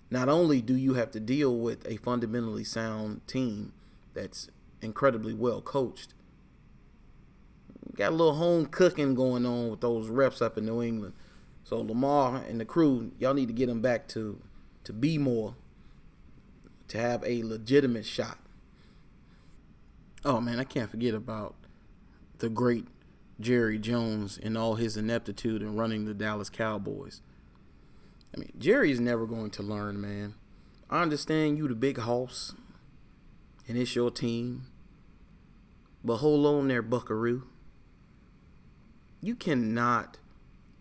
Not 0.10 0.30
only 0.30 0.62
do 0.62 0.76
you 0.76 0.94
have 0.94 1.12
to 1.12 1.20
deal 1.20 1.58
with 1.58 1.88
a 1.88 1.98
fundamentally 1.98 2.64
sound 2.64 3.26
team 3.28 3.74
that's 4.14 4.50
incredibly 4.82 5.34
well 5.34 5.62
coached, 5.62 6.14
got 7.96 8.12
a 8.12 8.16
little 8.16 8.36
home 8.36 8.66
cooking 8.68 9.16
going 9.16 9.46
on 9.46 9.70
with 9.70 9.82
those 9.82 10.10
reps 10.10 10.42
up 10.42 10.58
in 10.58 10.66
New 10.66 10.82
England. 10.82 11.14
So 11.64 11.80
Lamar 11.80 12.44
and 12.48 12.60
the 12.60 12.66
crew, 12.66 13.12
y'all 13.20 13.34
need 13.34 13.48
to 13.48 13.54
get 13.54 13.68
them 13.68 13.82
back 13.82 14.08
to 14.10 14.40
to 14.84 14.94
Baltimore, 14.94 15.56
to 16.90 16.98
have 16.98 17.24
a 17.24 17.44
legitimate 17.44 18.06
shot. 18.06 18.38
Oh 20.26 20.42
man, 20.42 20.60
I 20.60 20.64
can't 20.64 20.90
forget 20.90 21.14
about 21.14 21.56
the 22.40 22.50
great 22.50 22.88
Jerry 23.40 23.80
Jones 23.80 24.38
and 24.42 24.58
all 24.58 24.76
his 24.76 24.98
ineptitude 24.98 25.62
in 25.62 25.76
running 25.76 26.06
the 26.06 26.14
Dallas 26.14 26.50
Cowboys. 26.50 27.22
I 28.36 28.40
mean, 28.40 28.52
Jerry 28.58 28.92
is 28.92 29.00
never 29.00 29.26
going 29.26 29.52
to 29.52 29.64
learn, 29.64 30.02
man. 30.02 30.36
I 30.90 31.02
understand 31.02 31.58
you 31.58 31.68
the 31.68 31.76
big 31.76 31.98
hoss, 31.98 32.54
and 33.68 33.78
it's 33.78 33.96
your 33.96 34.12
team. 34.12 34.66
But 36.04 36.18
hold 36.18 36.46
on 36.46 36.68
there, 36.68 36.82
buckaroo. 36.82 37.44
You 39.22 39.36
cannot 39.36 40.18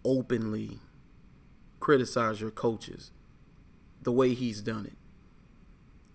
openly 0.05 0.79
criticize 1.81 2.41
your 2.41 2.51
coaches 2.51 3.11
the 4.03 4.12
way 4.12 4.35
he's 4.35 4.61
done 4.61 4.87
it. 4.87 4.97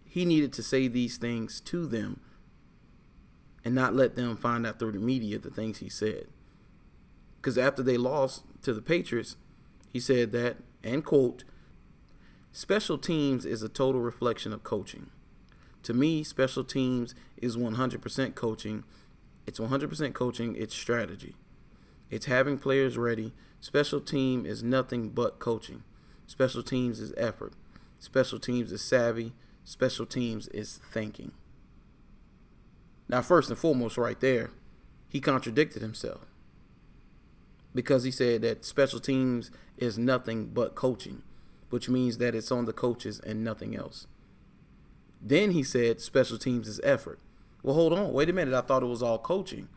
He 0.06 0.26
needed 0.26 0.54
to 0.54 0.63
say 0.63 0.88
these 0.88 1.17
things 1.17 1.62
to 1.62 1.86
them 1.86 2.21
and 3.63 3.76
not 3.76 3.93
let 3.93 4.15
them 4.15 4.38
find 4.38 4.65
out 4.65 4.80
through 4.80 4.93
the 4.93 5.00
media 5.00 5.38
the 5.38 5.50
things 5.50 5.80
he 5.80 5.89
said. 5.89 6.28
Because 7.36 7.58
after 7.58 7.84
they 7.84 7.97
lost 7.97 8.43
to 8.63 8.73
the 8.73 8.82
Patriots, 8.82 9.36
he 9.91 10.00
said 10.00 10.32
that, 10.32 10.58
and 10.84 11.04
quote, 11.04 11.43
special 12.52 12.97
teams 12.97 13.45
is 13.45 13.62
a 13.62 13.69
total 13.69 14.02
reflection 14.02 14.54
of 14.54 14.63
coaching. 14.63 15.10
To 15.84 15.93
me, 15.93 16.23
special 16.23 16.63
teams 16.63 17.13
is 17.38 17.56
100% 17.56 18.36
coaching. 18.36 18.84
It's 19.45 19.60
100% 19.60 20.13
coaching, 20.13 20.56
it's 20.56 20.76
strategy. 20.76 21.36
It's 22.10 22.26
having 22.26 22.58
players 22.58 22.98
ready. 22.98 23.34
Special 23.60 24.00
team 24.00 24.46
is 24.46 24.63
nothing 24.63 25.10
but 25.10 25.39
coaching. 25.39 25.84
Special 26.26 26.63
teams 26.63 27.00
is 27.00 27.13
effort. 27.17 27.54
Special 28.00 28.39
teams 28.39 28.72
is 28.72 28.82
savvy. 28.82 29.34
Special 29.63 30.06
teams 30.06 30.48
is 30.50 30.80
thinking. 30.91 31.32
Now, 33.10 33.22
first 33.22 33.50
and 33.50 33.58
foremost, 33.58 33.98
right 33.98 34.20
there, 34.20 34.52
he 35.10 35.20
contradicted 35.20 35.82
himself 35.82 36.26
because 37.74 38.04
he 38.04 38.12
said 38.12 38.41
that 38.41 38.65
special 38.65 39.00
teams 39.00 39.52
is 39.78 39.98
nothing 39.98 40.48
but 40.48 40.76
coaching, 40.76 41.24
which 41.70 41.89
means 41.89 42.17
that 42.17 42.36
it's 42.36 42.52
on 42.52 42.65
the 42.65 42.74
coaches 42.74 43.20
and 43.20 43.43
nothing 43.43 43.76
else. 43.76 44.08
Then 45.22 45.52
he 45.52 45.63
said 45.63 46.02
special 46.02 46.38
teams 46.38 46.67
is 46.67 46.82
effort. 46.84 47.20
Well, 47.63 47.76
hold 47.76 47.93
on. 47.93 48.13
Wait 48.13 48.30
a 48.30 48.34
minute. 48.34 48.54
I 48.54 48.62
thought 48.62 48.84
it 48.84 48.88
was 48.88 49.04
all 49.04 49.20
coaching. 49.20 49.67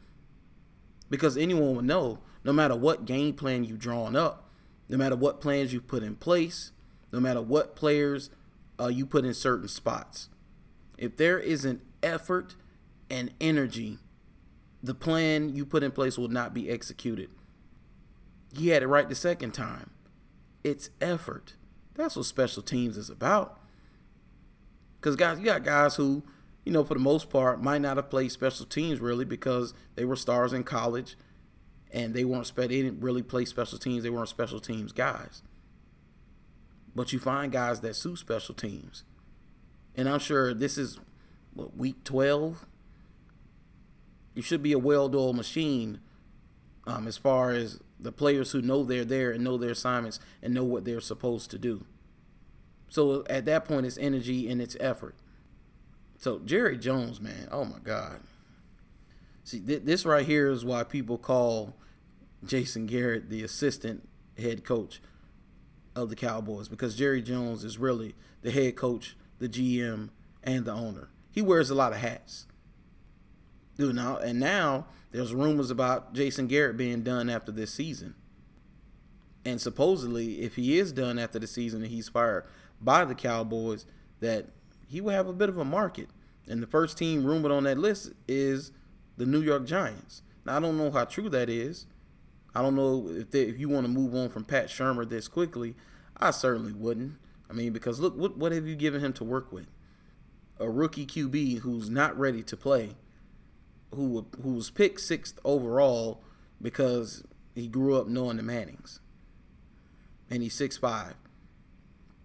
Because 1.11 1.37
anyone 1.37 1.77
would 1.77 1.85
know, 1.85 2.21
no 2.45 2.53
matter 2.53 2.75
what 2.75 3.05
game 3.05 3.35
plan 3.35 3.65
you've 3.65 3.79
drawn 3.79 4.17
up, 4.17 4.49
no 4.89 4.97
matter 4.97 5.17
what 5.17 5.41
plans 5.41 5.73
you 5.73 5.81
put 5.81 6.03
in 6.03 6.17
place, 6.17 6.73
no 7.13 7.21
matter 7.21 7.43
what 7.43 7.77
players 7.77 8.31
uh, 8.81 8.87
you 8.87 9.05
put 9.05 9.25
in 9.25 9.35
certain 9.35 9.69
spots, 9.69 10.29
if 10.97 11.17
there 11.17 11.39
isn't 11.39 11.83
effort 12.03 12.55
and 13.11 13.33
energy, 13.41 13.99
the 14.83 14.95
plan 14.95 15.55
you 15.55 15.67
put 15.67 15.83
in 15.83 15.91
place 15.91 16.17
will 16.17 16.29
not 16.29 16.55
be 16.55 16.71
executed 16.71 17.29
he 18.53 18.69
had 18.69 18.83
it 18.83 18.89
right 18.89 19.09
the 19.09 19.15
second 19.15 19.53
time. 19.53 19.91
It's 20.65 20.91
effort. 21.01 21.55
That's 21.95 22.17
what 22.17 22.27
special 22.27 22.63
teams 22.63 22.97
is 22.97 23.11
about. 23.11 23.59
Because 24.99 25.17
guys, 25.17 25.39
you 25.39 25.47
got 25.47 25.65
guys 25.65 25.97
who, 25.97 26.23
you 26.65 26.73
know, 26.73 26.85
for 26.85 26.95
the 26.95 27.01
most 27.01 27.31
part, 27.31 27.63
might 27.63 27.81
not 27.81 27.97
have 27.97 28.11
played 28.11 28.33
special 28.33 28.67
teams 28.67 29.01
really 29.01 29.25
because 29.25 29.75
they 29.95 30.05
were 30.05 30.17
stars 30.17 30.53
in 30.53 30.65
college, 30.65 31.17
and 31.93 32.15
they 32.15 32.25
weren't 32.25 32.53
they 32.55 32.69
didn't 32.69 33.01
really 33.01 33.23
play 33.23 33.45
special 33.45 33.79
teams. 33.79 34.03
They 34.03 34.11
weren't 34.11 34.29
special 34.29 34.61
teams 34.61 34.93
guys. 34.93 35.43
But 36.95 37.13
you 37.13 37.19
find 37.19 37.51
guys 37.53 37.81
that 37.81 37.97
suit 37.97 38.19
special 38.19 38.55
teams, 38.55 39.05
and 39.95 40.09
I'm 40.09 40.19
sure 40.19 40.53
this 40.53 40.77
is 40.77 40.99
what 41.55 41.77
week 41.77 42.05
twelve. 42.05 42.67
You 44.35 44.43
should 44.43 44.63
be 44.63 44.73
a 44.73 44.79
well-oiled 44.79 45.37
machine, 45.37 46.01
um, 46.87 47.09
as 47.09 47.17
far 47.17 47.51
as 47.51 47.81
the 47.99 48.13
players 48.13 48.53
who 48.53 48.63
know 48.63 48.85
they're 48.85 49.05
there 49.05 49.33
and 49.33 49.43
know 49.43 49.59
their 49.59 49.71
assignments 49.71 50.21
and 50.41 50.55
know 50.55 50.65
what 50.65 50.85
they're 50.85 51.01
supposed 51.01 51.51
to 51.51 51.59
do. 51.59 51.85
So 52.89 53.25
at 53.29 53.45
that 53.47 53.65
point, 53.65 53.87
it's 53.87 53.99
energy 53.99 54.49
and 54.49 54.63
it's 54.63 54.77
effort. 54.81 55.17
So 56.21 56.39
Jerry 56.41 56.77
Jones, 56.77 57.19
man, 57.19 57.49
oh 57.51 57.65
my 57.65 57.79
God. 57.83 58.21
See, 59.43 59.59
th- 59.59 59.83
this 59.85 60.05
right 60.05 60.27
here 60.27 60.51
is 60.51 60.67
why 60.67 60.85
people 60.85 61.17
call 61.17 61.75
Jason 62.45 62.87
Garrett 62.87 63.31
the 63.31 63.43
assistant 63.43 64.07
head 64.39 64.63
coach 64.63 65.01
of 65.97 66.11
the 66.11 66.17
Cowboys 66.17 66.69
because 66.69 66.95
Jerry 66.95 67.23
Jones 67.23 67.65
is 67.65 67.79
really 67.79 68.15
the 68.43 68.51
head 68.51 68.77
coach, 68.77 69.17
the 69.39 69.49
GM, 69.49 70.11
and 70.45 70.67
the 70.67 70.73
owner. 70.73 71.09
He 71.33 71.41
wears 71.41 71.71
a 71.71 71.75
lot 71.75 71.93
of 71.93 71.99
hats. 71.99 72.47
Dude, 73.79 73.95
now 73.95 74.19
and 74.19 74.39
now 74.39 74.87
there's 75.13 75.33
rumors 75.33 75.71
about 75.71 76.13
Jason 76.13 76.49
Garrett 76.49 76.77
being 76.77 77.03
done 77.03 77.31
after 77.31 77.51
this 77.51 77.73
season. 77.73 78.15
And 79.47 79.59
supposedly, 79.59 80.43
if 80.43 80.57
he 80.57 80.79
is 80.79 80.93
done 80.93 81.19
after 81.19 81.39
the 81.39 81.47
season 81.47 81.81
and 81.83 81.91
he's 81.91 82.11
fired 82.11 82.45
by 82.79 83.07
the 83.07 83.15
Cowboys, 83.15 83.87
that 84.21 84.51
he 84.91 85.01
will 85.01 85.13
have 85.13 85.29
a 85.29 85.33
bit 85.33 85.49
of 85.49 85.59
a 85.59 85.65
market. 85.65 86.09
And 86.49 86.63
the 86.63 86.67
first 86.67 86.99
team 86.99 87.25
rumored 87.25 87.53
on 87.53 87.65
that 87.65 87.79
list 87.79 88.13
is 88.27 88.73
the 89.17 89.27
New 89.27 89.41
York 89.41 89.67
Giants. 89.67 90.23
Now, 90.45 90.57
I 90.57 90.61
don't 90.61 90.77
know 90.77 90.91
how 90.91 91.05
true 91.05 91.29
that 91.29 91.49
is. 91.49 91.87
I 92.55 92.63
don't 92.63 92.75
know 92.75 93.07
if 93.09 93.31
they, 93.31 93.43
if 93.43 93.59
you 93.59 93.69
want 93.69 93.87
to 93.87 93.93
move 93.93 94.15
on 94.15 94.31
from 94.31 94.45
Pat 94.45 94.67
Shurmur 94.67 95.09
this 95.09 95.29
quickly. 95.29 95.77
I 96.17 96.33
certainly 96.33 96.73
wouldn't. 96.73 97.15
I 97.49 97.53
mean, 97.53 97.73
because 97.73 98.01
look, 98.01 98.17
what 98.17 98.37
what 98.37 98.53
have 98.53 98.67
you 98.67 98.75
given 98.75 99.01
him 99.01 99.13
to 99.15 99.25
work 99.25 99.53
with? 99.53 99.67
A 100.59 100.69
rookie 100.69 101.07
QB 101.07 101.61
who's 101.61 101.89
not 101.89 102.19
ready 102.19 102.43
to 102.43 102.57
play 102.57 102.97
who 103.95 104.27
who 104.43 104.55
was 104.55 104.71
picked 104.71 105.01
sixth 105.01 105.39
overall 105.45 106.23
because 106.61 107.25
he 107.55 107.67
grew 107.67 107.97
up 107.97 108.07
knowing 108.07 108.37
the 108.37 108.43
Mannings, 108.43 109.01
and 110.29 110.43
he's 110.43 110.55
six 110.55 110.77
five. 110.77 111.15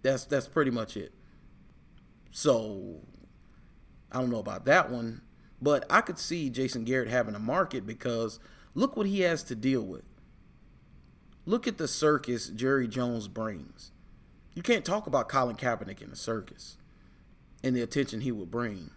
That's 0.01 0.25
that's 0.25 0.47
pretty 0.47 0.71
much 0.71 0.95
it. 0.95 1.13
So 2.35 2.99
I 4.11 4.19
don't 4.19 4.29
know 4.29 4.39
about 4.39 4.65
that 4.65 4.91
one, 4.91 5.21
but 5.61 5.85
I 5.89 6.01
could 6.01 6.19
see 6.19 6.49
Jason 6.49 6.83
Garrett 6.83 7.07
having 7.07 7.33
a 7.33 7.39
market 7.39 7.87
because 7.87 8.41
look 8.73 8.97
what 8.97 9.07
he 9.07 9.21
has 9.21 9.41
to 9.43 9.55
deal 9.55 9.81
with. 9.81 10.03
Look 11.45 11.65
at 11.65 11.77
the 11.77 11.87
circus 11.87 12.49
Jerry 12.49 12.89
Jones 12.89 13.29
brings. 13.29 13.91
You 14.53 14.61
can't 14.61 14.83
talk 14.83 15.07
about 15.07 15.29
Colin 15.29 15.55
Kaepernick 15.55 16.01
in 16.01 16.09
the 16.09 16.17
circus 16.17 16.75
and 17.63 17.73
the 17.73 17.81
attention 17.81 18.19
he 18.19 18.33
would 18.33 18.51
bring. 18.51 18.91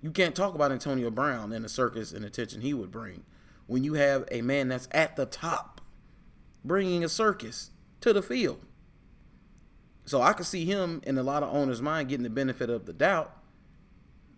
You 0.00 0.10
can't 0.10 0.34
talk 0.34 0.56
about 0.56 0.72
Antonio 0.72 1.08
Brown 1.08 1.52
and 1.52 1.64
the 1.64 1.68
circus 1.68 2.10
and 2.10 2.24
the 2.24 2.26
attention 2.26 2.62
he 2.62 2.74
would 2.74 2.90
bring 2.90 3.22
when 3.68 3.84
you 3.84 3.94
have 3.94 4.24
a 4.32 4.42
man 4.42 4.66
that's 4.66 4.88
at 4.90 5.14
the 5.14 5.26
top 5.26 5.80
bringing 6.64 7.04
a 7.04 7.08
circus 7.08 7.70
to 8.00 8.12
the 8.12 8.22
field. 8.22 8.66
So 10.04 10.20
I 10.20 10.32
could 10.32 10.46
see 10.46 10.64
him 10.64 11.00
in 11.04 11.16
a 11.16 11.22
lot 11.22 11.42
of 11.42 11.54
owners' 11.54 11.80
mind 11.80 12.08
getting 12.08 12.24
the 12.24 12.30
benefit 12.30 12.68
of 12.68 12.86
the 12.86 12.92
doubt 12.92 13.36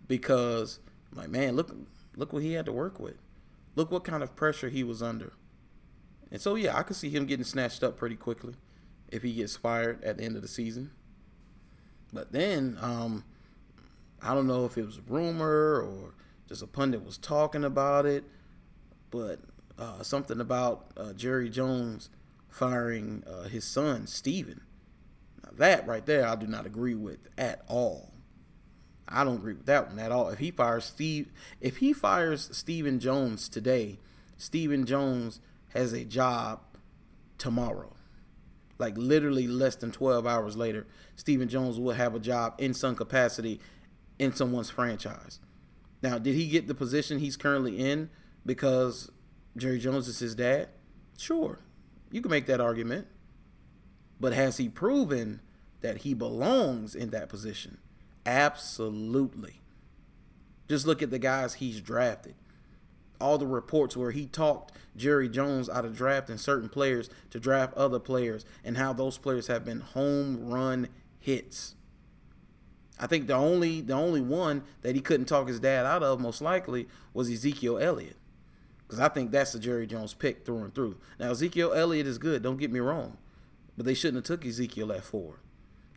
because, 0.07 0.79
like, 1.13 1.29
man, 1.29 1.55
look, 1.55 1.75
look 2.15 2.33
what 2.33 2.43
he 2.43 2.53
had 2.53 2.65
to 2.65 2.71
work 2.71 2.99
with. 2.99 3.17
Look 3.75 3.91
what 3.91 4.03
kind 4.03 4.23
of 4.23 4.35
pressure 4.35 4.69
he 4.69 4.83
was 4.83 5.01
under. 5.01 5.33
And 6.31 6.39
so, 6.39 6.55
yeah, 6.55 6.77
I 6.77 6.83
could 6.83 6.95
see 6.95 7.09
him 7.09 7.25
getting 7.25 7.45
snatched 7.45 7.83
up 7.83 7.97
pretty 7.97 8.15
quickly 8.15 8.55
if 9.09 9.23
he 9.23 9.33
gets 9.33 9.55
fired 9.55 10.03
at 10.03 10.17
the 10.17 10.23
end 10.23 10.35
of 10.35 10.41
the 10.41 10.47
season. 10.47 10.91
But 12.13 12.31
then, 12.31 12.77
um, 12.79 13.23
I 14.21 14.33
don't 14.33 14.47
know 14.47 14.65
if 14.65 14.77
it 14.77 14.85
was 14.85 14.97
a 14.97 15.01
rumor 15.07 15.81
or 15.81 16.13
just 16.47 16.61
a 16.61 16.67
pundit 16.67 17.03
was 17.03 17.17
talking 17.17 17.63
about 17.63 18.05
it, 18.05 18.23
but 19.11 19.39
uh, 19.77 20.03
something 20.03 20.39
about 20.39 20.91
uh, 20.95 21.13
Jerry 21.13 21.49
Jones 21.49 22.09
firing 22.49 23.23
uh, 23.27 23.43
his 23.49 23.65
son 23.65 24.07
Steven. 24.07 24.61
That 25.57 25.87
right 25.87 26.05
there, 26.05 26.27
I 26.27 26.35
do 26.35 26.47
not 26.47 26.65
agree 26.65 26.95
with 26.95 27.27
at 27.37 27.63
all. 27.67 28.11
I 29.07 29.23
don't 29.23 29.35
agree 29.35 29.53
with 29.53 29.67
that 29.67 29.89
one 29.89 29.99
at 29.99 30.11
all. 30.11 30.29
If 30.29 30.39
he 30.39 30.51
fires 30.51 30.85
Steve, 30.85 31.31
if 31.61 31.77
he 31.77 31.93
fires 31.93 32.49
Stephen 32.51 32.99
Jones 32.99 33.47
today, 33.47 33.99
Stephen 34.37 34.85
Jones 34.85 35.39
has 35.73 35.93
a 35.93 36.03
job 36.03 36.61
tomorrow. 37.37 37.93
Like 38.77 38.97
literally 38.97 39.47
less 39.47 39.75
than 39.75 39.91
12 39.91 40.25
hours 40.25 40.57
later, 40.57 40.87
Stephen 41.15 41.47
Jones 41.47 41.79
will 41.79 41.93
have 41.93 42.15
a 42.15 42.19
job 42.19 42.55
in 42.57 42.73
some 42.73 42.95
capacity 42.95 43.61
in 44.19 44.33
someone's 44.33 44.69
franchise. 44.69 45.39
Now, 46.01 46.17
did 46.17 46.35
he 46.35 46.47
get 46.47 46.67
the 46.67 46.75
position 46.75 47.19
he's 47.19 47.37
currently 47.37 47.77
in 47.79 48.09
because 48.45 49.11
Jerry 49.55 49.79
Jones 49.79 50.07
is 50.07 50.19
his 50.19 50.35
dad? 50.35 50.69
Sure. 51.17 51.59
You 52.11 52.21
can 52.21 52.31
make 52.31 52.47
that 52.47 52.61
argument. 52.61 53.07
But 54.19 54.33
has 54.33 54.57
he 54.57 54.69
proven 54.69 55.41
that 55.85 55.97
he 55.97 56.15
belongs 56.15 56.95
in 56.95 57.11
that 57.11 57.29
position? 57.29 57.77
Absolutely. 58.25 59.61
Just 60.67 60.87
look 60.87 61.03
at 61.03 61.11
the 61.11 61.19
guys 61.19 61.55
he's 61.55 61.79
drafted. 61.79 62.33
All 63.21 63.37
the 63.37 63.45
reports 63.45 63.95
where 63.95 64.09
he 64.09 64.25
talked 64.25 64.71
Jerry 64.95 65.29
Jones 65.29 65.69
out 65.69 65.85
of 65.85 65.95
drafting 65.95 66.39
certain 66.39 66.69
players 66.69 67.07
to 67.29 67.39
draft 67.39 67.75
other 67.75 67.99
players 67.99 68.45
and 68.63 68.77
how 68.77 68.93
those 68.93 69.19
players 69.19 69.45
have 69.45 69.63
been 69.63 69.81
home 69.81 70.49
run 70.49 70.87
hits. 71.19 71.75
I 72.99 73.05
think 73.05 73.27
the 73.27 73.35
only 73.35 73.81
the 73.81 73.93
only 73.93 74.21
one 74.21 74.63
that 74.81 74.95
he 74.95 75.01
couldn't 75.01 75.27
talk 75.27 75.47
his 75.47 75.59
dad 75.59 75.85
out 75.85 76.01
of 76.01 76.19
most 76.19 76.41
likely 76.41 76.87
was 77.13 77.29
Ezekiel 77.29 77.77
Elliott. 77.77 78.17
Because 78.87 78.99
I 78.99 79.09
think 79.09 79.29
that's 79.29 79.53
the 79.53 79.59
Jerry 79.59 79.85
Jones 79.85 80.15
pick 80.15 80.45
through 80.45 80.63
and 80.63 80.73
through. 80.73 80.97
Now 81.19 81.29
Ezekiel 81.29 81.73
Elliott 81.73 82.07
is 82.07 82.17
good, 82.17 82.41
don't 82.41 82.57
get 82.57 82.71
me 82.71 82.79
wrong. 82.79 83.17
But 83.77 83.85
they 83.85 83.93
shouldn't 83.93 84.25
have 84.27 84.39
took 84.39 84.47
Ezekiel 84.47 84.91
at 84.91 85.03
four. 85.03 85.41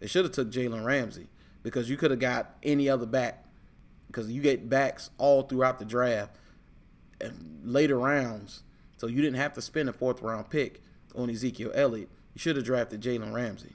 They 0.01 0.07
should 0.07 0.25
have 0.25 0.33
took 0.33 0.51
Jalen 0.51 0.85
Ramsey 0.85 1.29
because 1.63 1.91
you 1.91 1.97
could 1.97 2.11
have 2.11 2.21
got 2.21 2.57
any 2.63 2.89
other 2.89 3.07
back. 3.07 3.45
Because 4.07 4.31
you 4.31 4.41
get 4.41 4.71
backs 4.71 5.11
all 5.19 5.43
throughout 5.43 5.79
the 5.79 5.85
draft 5.85 6.35
and 7.21 7.61
later 7.63 7.99
rounds. 7.99 8.63
So 8.97 9.07
you 9.07 9.21
didn't 9.21 9.37
have 9.37 9.53
to 9.55 9.63
spend 9.63 9.89
a 9.89 9.93
fourth 9.93 10.23
round 10.23 10.49
pick 10.49 10.83
on 11.15 11.29
Ezekiel 11.29 11.73
Elliott. 11.75 12.09
You 12.35 12.39
should 12.39 12.57
have 12.57 12.65
drafted 12.65 13.03
Jalen 13.03 13.33
Ramsey. 13.33 13.75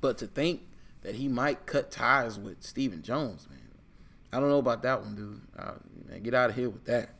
But 0.00 0.18
to 0.18 0.26
think 0.26 0.62
that 1.02 1.16
he 1.16 1.28
might 1.28 1.66
cut 1.66 1.90
ties 1.90 2.38
with 2.38 2.62
Stephen 2.62 3.02
Jones, 3.02 3.48
man. 3.50 3.58
I 4.32 4.40
don't 4.40 4.48
know 4.48 4.58
about 4.58 4.82
that 4.82 5.02
one, 5.02 5.14
dude. 5.14 5.40
Uh, 5.58 5.74
man, 6.08 6.22
get 6.22 6.34
out 6.34 6.50
of 6.50 6.56
here 6.56 6.70
with 6.70 6.84
that. 6.86 7.10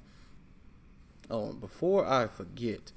Oh, 1.30 1.52
before 1.52 2.06
I 2.06 2.26
forget, 2.26 2.92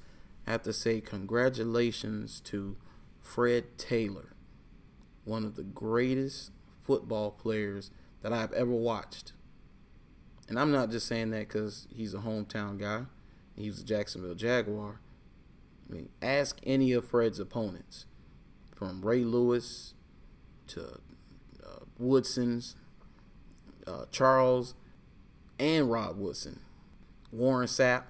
I 0.47 0.51
have 0.51 0.63
to 0.63 0.73
say 0.73 1.01
congratulations 1.01 2.39
to 2.41 2.77
Fred 3.21 3.77
Taylor, 3.77 4.29
one 5.25 5.43
of 5.43 5.55
the 5.55 5.63
greatest 5.63 6.51
football 6.81 7.31
players 7.31 7.91
that 8.21 8.31
I've 8.31 8.53
ever 8.53 8.71
watched. 8.71 9.33
And 10.47 10.59
I'm 10.59 10.71
not 10.71 10.91
just 10.91 11.07
saying 11.07 11.31
that 11.31 11.47
because 11.47 11.87
he's 11.93 12.13
a 12.13 12.19
hometown 12.19 12.79
guy. 12.79 13.03
He 13.55 13.67
was 13.67 13.81
a 13.81 13.85
Jacksonville 13.85 14.35
Jaguar. 14.35 14.99
I 15.89 15.93
mean, 15.93 16.09
ask 16.21 16.59
any 16.63 16.91
of 16.93 17.07
Fred's 17.07 17.39
opponents, 17.39 18.05
from 18.75 19.03
Ray 19.03 19.23
Lewis 19.23 19.93
to 20.67 20.99
uh, 21.63 21.85
Woodson's, 21.97 22.75
uh, 23.87 24.05
Charles, 24.11 24.73
and 25.59 25.89
Rod 25.91 26.17
Woodson, 26.17 26.59
Warren 27.31 27.67
Sapp. 27.67 28.03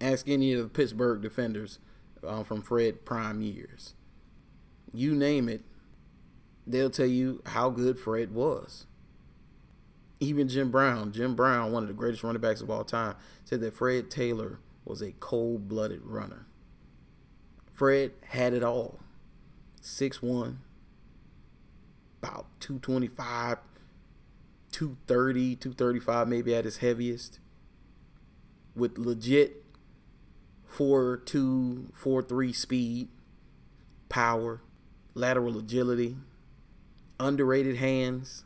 Ask 0.00 0.28
any 0.28 0.52
of 0.54 0.62
the 0.62 0.68
Pittsburgh 0.68 1.20
defenders 1.20 1.78
uh, 2.26 2.42
from 2.42 2.62
Fred 2.62 3.04
prime 3.04 3.42
years. 3.42 3.94
You 4.92 5.14
name 5.14 5.48
it, 5.48 5.62
they'll 6.66 6.90
tell 6.90 7.06
you 7.06 7.42
how 7.46 7.70
good 7.70 7.98
Fred 7.98 8.32
was. 8.32 8.86
Even 10.20 10.48
Jim 10.48 10.70
Brown, 10.70 11.12
Jim 11.12 11.34
Brown, 11.34 11.72
one 11.72 11.82
of 11.82 11.88
the 11.88 11.94
greatest 11.94 12.22
running 12.22 12.42
backs 12.42 12.60
of 12.60 12.70
all 12.70 12.84
time, 12.84 13.14
said 13.44 13.60
that 13.60 13.74
Fred 13.74 14.10
Taylor 14.10 14.58
was 14.84 15.00
a 15.00 15.12
cold 15.12 15.68
blooded 15.68 16.04
runner. 16.04 16.46
Fred 17.72 18.12
had 18.28 18.52
it 18.52 18.62
all. 18.62 19.00
6'1, 19.82 20.56
about 22.22 22.46
225, 22.60 23.58
230, 24.72 25.56
235 25.56 26.28
maybe 26.28 26.54
at 26.54 26.66
his 26.66 26.78
heaviest. 26.78 27.38
With 28.76 28.98
legit 28.98 29.64
4'2, 30.70 31.92
4'3 31.92 32.54
speed, 32.54 33.08
power, 34.10 34.60
lateral 35.14 35.58
agility, 35.58 36.16
underrated 37.20 37.76
hands. 37.76 38.44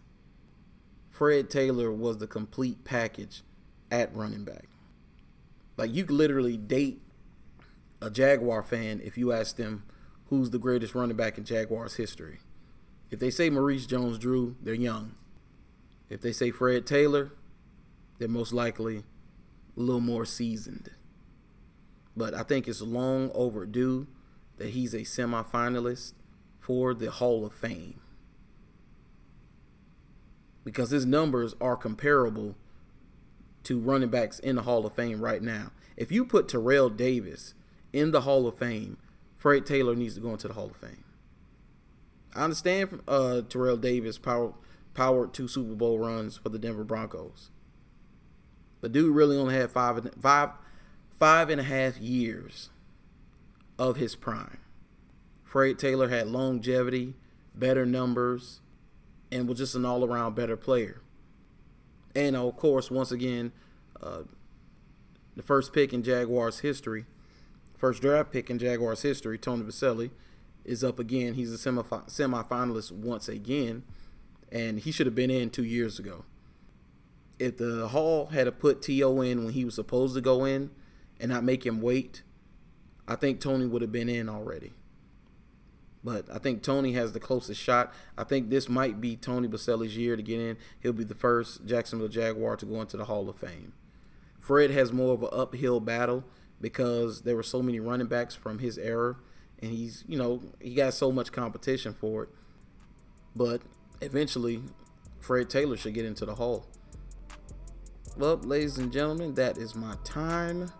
Fred 1.10 1.48
Taylor 1.48 1.92
was 1.92 2.18
the 2.18 2.26
complete 2.26 2.84
package 2.84 3.42
at 3.90 4.14
running 4.14 4.44
back. 4.44 4.68
Like 5.76 5.94
you 5.94 6.04
could 6.04 6.16
literally 6.16 6.56
date 6.56 7.00
a 8.02 8.10
Jaguar 8.10 8.62
fan 8.62 9.00
if 9.02 9.16
you 9.16 9.32
ask 9.32 9.56
them 9.56 9.84
who's 10.28 10.50
the 10.50 10.58
greatest 10.58 10.94
running 10.94 11.16
back 11.16 11.38
in 11.38 11.44
Jaguars 11.44 11.94
history. 11.94 12.40
If 13.10 13.20
they 13.20 13.30
say 13.30 13.48
Maurice 13.50 13.86
Jones 13.86 14.18
Drew, 14.18 14.56
they're 14.60 14.74
young. 14.74 15.14
If 16.10 16.20
they 16.20 16.32
say 16.32 16.50
Fred 16.50 16.86
Taylor, 16.86 17.32
they're 18.18 18.28
most 18.28 18.52
likely 18.52 18.98
a 19.76 19.80
little 19.80 20.00
more 20.00 20.24
seasoned. 20.24 20.90
But 22.16 22.34
I 22.34 22.42
think 22.42 22.68
it's 22.68 22.80
long 22.80 23.30
overdue 23.34 24.06
that 24.56 24.70
he's 24.70 24.94
a 24.94 25.00
semifinalist 25.00 26.14
for 26.60 26.94
the 26.94 27.10
Hall 27.10 27.44
of 27.44 27.52
Fame. 27.52 28.00
Because 30.64 30.90
his 30.90 31.04
numbers 31.04 31.54
are 31.60 31.76
comparable 31.76 32.56
to 33.64 33.78
running 33.78 34.08
backs 34.08 34.38
in 34.38 34.56
the 34.56 34.62
Hall 34.62 34.86
of 34.86 34.94
Fame 34.94 35.20
right 35.20 35.42
now. 35.42 35.72
If 35.96 36.10
you 36.10 36.24
put 36.24 36.48
Terrell 36.48 36.90
Davis 36.90 37.54
in 37.92 38.10
the 38.10 38.22
Hall 38.22 38.46
of 38.46 38.58
Fame, 38.58 38.96
Fred 39.36 39.66
Taylor 39.66 39.94
needs 39.94 40.14
to 40.14 40.20
go 40.20 40.30
into 40.30 40.48
the 40.48 40.54
Hall 40.54 40.70
of 40.70 40.76
Fame. 40.76 41.04
I 42.34 42.44
understand 42.44 43.00
uh, 43.06 43.42
Terrell 43.42 43.76
Davis 43.76 44.18
power, 44.18 44.54
powered 44.94 45.32
two 45.32 45.48
Super 45.48 45.74
Bowl 45.74 45.98
runs 45.98 46.36
for 46.36 46.48
the 46.48 46.58
Denver 46.58 46.84
Broncos. 46.84 47.50
But 48.80 48.92
dude 48.92 49.14
really 49.14 49.36
only 49.36 49.54
had 49.54 49.70
five, 49.70 50.08
five, 50.20 50.50
five 51.18 51.48
and 51.48 51.60
a 51.60 51.64
half 51.64 51.98
years 51.98 52.70
of 53.78 53.96
his 53.96 54.16
prime. 54.16 54.58
Fred 55.42 55.78
Taylor 55.78 56.08
had 56.08 56.26
longevity, 56.26 57.14
better 57.54 57.86
numbers, 57.86 58.60
and 59.30 59.48
was 59.48 59.58
just 59.58 59.74
an 59.74 59.84
all 59.84 60.04
around 60.04 60.34
better 60.34 60.56
player. 60.56 61.00
And 62.14 62.36
of 62.36 62.56
course, 62.56 62.90
once 62.90 63.10
again, 63.10 63.52
uh, 64.02 64.22
the 65.36 65.42
first 65.42 65.72
pick 65.72 65.92
in 65.92 66.02
Jaguars 66.02 66.60
history, 66.60 67.06
first 67.76 68.02
draft 68.02 68.32
pick 68.32 68.50
in 68.50 68.58
Jaguars 68.58 69.02
history, 69.02 69.38
Tony 69.38 69.64
Boselli, 69.64 70.10
is 70.64 70.84
up 70.84 70.98
again. 70.98 71.34
He's 71.34 71.52
a 71.52 71.58
semi 71.58 71.82
semifinalist 71.82 72.92
once 72.92 73.28
again, 73.28 73.82
and 74.50 74.80
he 74.80 74.92
should 74.92 75.06
have 75.06 75.14
been 75.14 75.30
in 75.30 75.50
two 75.50 75.64
years 75.64 75.98
ago. 75.98 76.24
If 77.38 77.56
the 77.56 77.88
Hall 77.88 78.26
had 78.26 78.44
to 78.44 78.52
put 78.52 78.80
T.O. 78.80 79.20
in 79.20 79.44
when 79.44 79.52
he 79.54 79.64
was 79.64 79.74
supposed 79.74 80.14
to 80.14 80.20
go 80.20 80.44
in 80.44 80.70
and 81.18 81.30
not 81.30 81.42
make 81.42 81.66
him 81.66 81.80
wait, 81.80 82.22
I 83.08 83.16
think 83.16 83.40
Tony 83.40 83.66
would 83.66 83.82
have 83.82 83.92
been 83.92 84.08
in 84.08 84.28
already. 84.28 84.72
But 86.04 86.26
I 86.30 86.38
think 86.38 86.62
Tony 86.62 86.92
has 86.92 87.12
the 87.12 87.20
closest 87.20 87.60
shot. 87.60 87.92
I 88.18 88.24
think 88.24 88.50
this 88.50 88.68
might 88.68 89.00
be 89.00 89.16
Tony 89.16 89.48
Boselli's 89.48 89.96
year 89.96 90.16
to 90.16 90.22
get 90.22 90.38
in. 90.38 90.58
He'll 90.80 90.92
be 90.92 91.04
the 91.04 91.14
first 91.14 91.64
Jacksonville 91.64 92.08
Jaguar 92.08 92.56
to 92.56 92.66
go 92.66 92.82
into 92.82 92.98
the 92.98 93.06
Hall 93.06 93.28
of 93.30 93.38
Fame. 93.38 93.72
Fred 94.38 94.70
has 94.70 94.92
more 94.92 95.14
of 95.14 95.22
an 95.22 95.30
uphill 95.32 95.80
battle 95.80 96.24
because 96.60 97.22
there 97.22 97.34
were 97.34 97.42
so 97.42 97.62
many 97.62 97.80
running 97.80 98.06
backs 98.06 98.34
from 98.34 98.58
his 98.58 98.76
era 98.76 99.16
and 99.62 99.72
he's 99.72 100.04
you 100.06 100.18
know 100.18 100.42
he 100.60 100.74
got 100.74 100.92
so 100.92 101.10
much 101.10 101.32
competition 101.32 101.94
for 101.94 102.24
it. 102.24 102.28
But 103.34 103.62
eventually, 104.02 104.62
Fred 105.18 105.48
Taylor 105.48 105.76
should 105.76 105.94
get 105.94 106.04
into 106.04 106.26
the 106.26 106.34
Hall. 106.34 106.66
Well, 108.16 108.36
ladies 108.36 108.78
and 108.78 108.92
gentlemen, 108.92 109.34
that 109.34 109.56
is 109.56 109.74
my 109.74 109.96
time. 110.04 110.70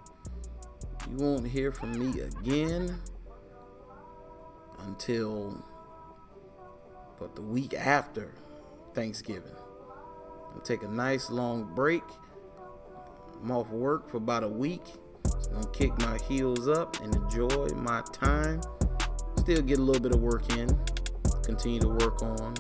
You 1.11 1.17
won't 1.17 1.49
hear 1.49 1.73
from 1.73 1.99
me 1.99 2.21
again 2.21 3.01
until 4.87 5.63
but 7.19 7.35
the 7.35 7.43
week 7.43 7.75
after 7.75 8.33
Thanksgiving. 8.95 9.57
I'll 10.55 10.61
take 10.61 10.83
a 10.83 10.89
nice 10.89 11.31
long 11.31 11.65
break. 11.75 12.03
I'm 13.43 13.51
off 13.51 13.69
work 13.71 14.11
for 14.11 14.19
about 14.19 14.45
a 14.45 14.49
week 14.49 14.83
I'm 15.55 15.61
Gonna 15.61 15.73
kick 15.73 15.99
my 16.01 16.19
heels 16.29 16.69
up 16.69 17.01
and 17.01 17.15
enjoy 17.15 17.67
my 17.77 18.03
time. 18.13 18.61
Still 19.39 19.63
get 19.63 19.79
a 19.79 19.83
little 19.83 20.03
bit 20.03 20.13
of 20.13 20.21
work 20.21 20.51
in. 20.57 20.69
Continue 21.45 21.81
to 21.81 21.89
work 21.89 22.23
on, 22.23 22.55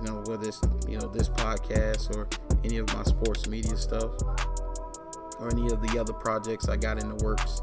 you 0.00 0.08
know, 0.08 0.22
whether 0.26 0.48
it's 0.48 0.60
you 0.88 0.98
know 0.98 1.08
this 1.08 1.28
podcast 1.28 2.14
or 2.16 2.28
any 2.64 2.78
of 2.78 2.86
my 2.94 3.02
sports 3.02 3.46
media 3.46 3.76
stuff 3.76 4.12
or 5.38 5.50
any 5.50 5.66
of 5.66 5.82
the 5.82 5.98
other 6.00 6.12
projects 6.12 6.68
I 6.68 6.76
got 6.76 6.98
in 6.98 7.08
the 7.08 7.24
works. 7.24 7.60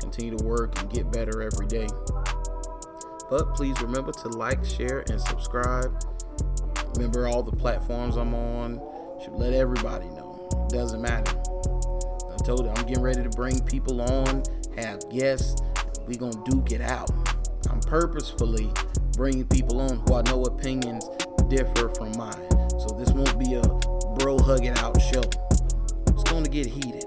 Continue 0.00 0.36
to 0.36 0.44
work 0.44 0.78
and 0.80 0.90
get 0.90 1.10
better 1.12 1.42
every 1.42 1.66
day. 1.66 1.86
But 3.30 3.54
please 3.54 3.80
remember 3.80 4.12
to 4.12 4.28
like, 4.28 4.64
share, 4.64 5.04
and 5.08 5.20
subscribe. 5.20 6.04
Remember 6.96 7.28
all 7.28 7.42
the 7.42 7.52
platforms 7.52 8.16
I'm 8.16 8.34
on. 8.34 8.80
Should 9.22 9.34
let 9.34 9.52
everybody 9.52 10.06
know. 10.08 10.48
It 10.68 10.74
doesn't 10.74 11.00
matter 11.00 11.40
I 12.40 12.42
told 12.42 12.64
you 12.64 12.70
I'm 12.70 12.86
getting 12.86 13.02
ready 13.02 13.22
to 13.22 13.28
bring 13.30 13.60
people 13.64 14.00
on, 14.00 14.42
have 14.76 15.08
guests. 15.10 15.62
We 16.06 16.16
gonna 16.16 16.42
duke 16.46 16.72
it 16.72 16.80
out. 16.80 17.10
I'm 17.70 17.80
purposefully 17.80 18.70
bringing 19.12 19.46
people 19.46 19.80
on 19.80 19.98
who 20.00 20.14
I 20.14 20.22
know 20.22 20.42
opinions 20.44 21.08
differ 21.48 21.90
from 21.90 22.16
mine. 22.16 22.70
So 22.70 22.96
this 22.98 23.10
won't 23.10 23.38
be 23.38 23.54
a 23.54 23.62
bro 24.18 24.38
hug 24.38 24.64
it 24.64 24.78
out 24.78 25.00
show. 25.00 25.22
It's 26.08 26.22
to 26.24 26.50
get 26.50 26.66
heated. 26.66 27.04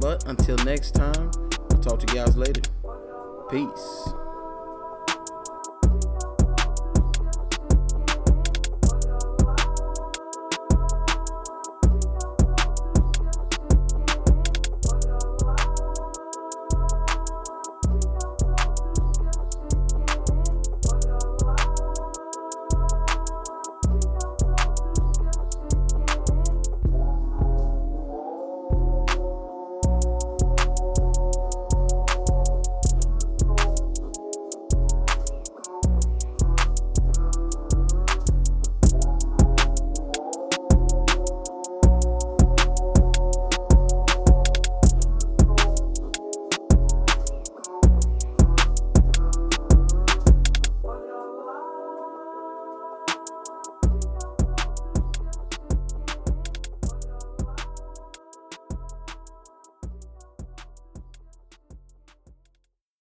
But 0.00 0.26
until 0.26 0.56
next 0.58 0.92
time, 0.92 1.30
I'll 1.70 1.80
talk 1.80 2.00
to 2.00 2.06
you 2.08 2.20
guys 2.20 2.36
later. 2.36 2.60
Peace. 3.50 4.11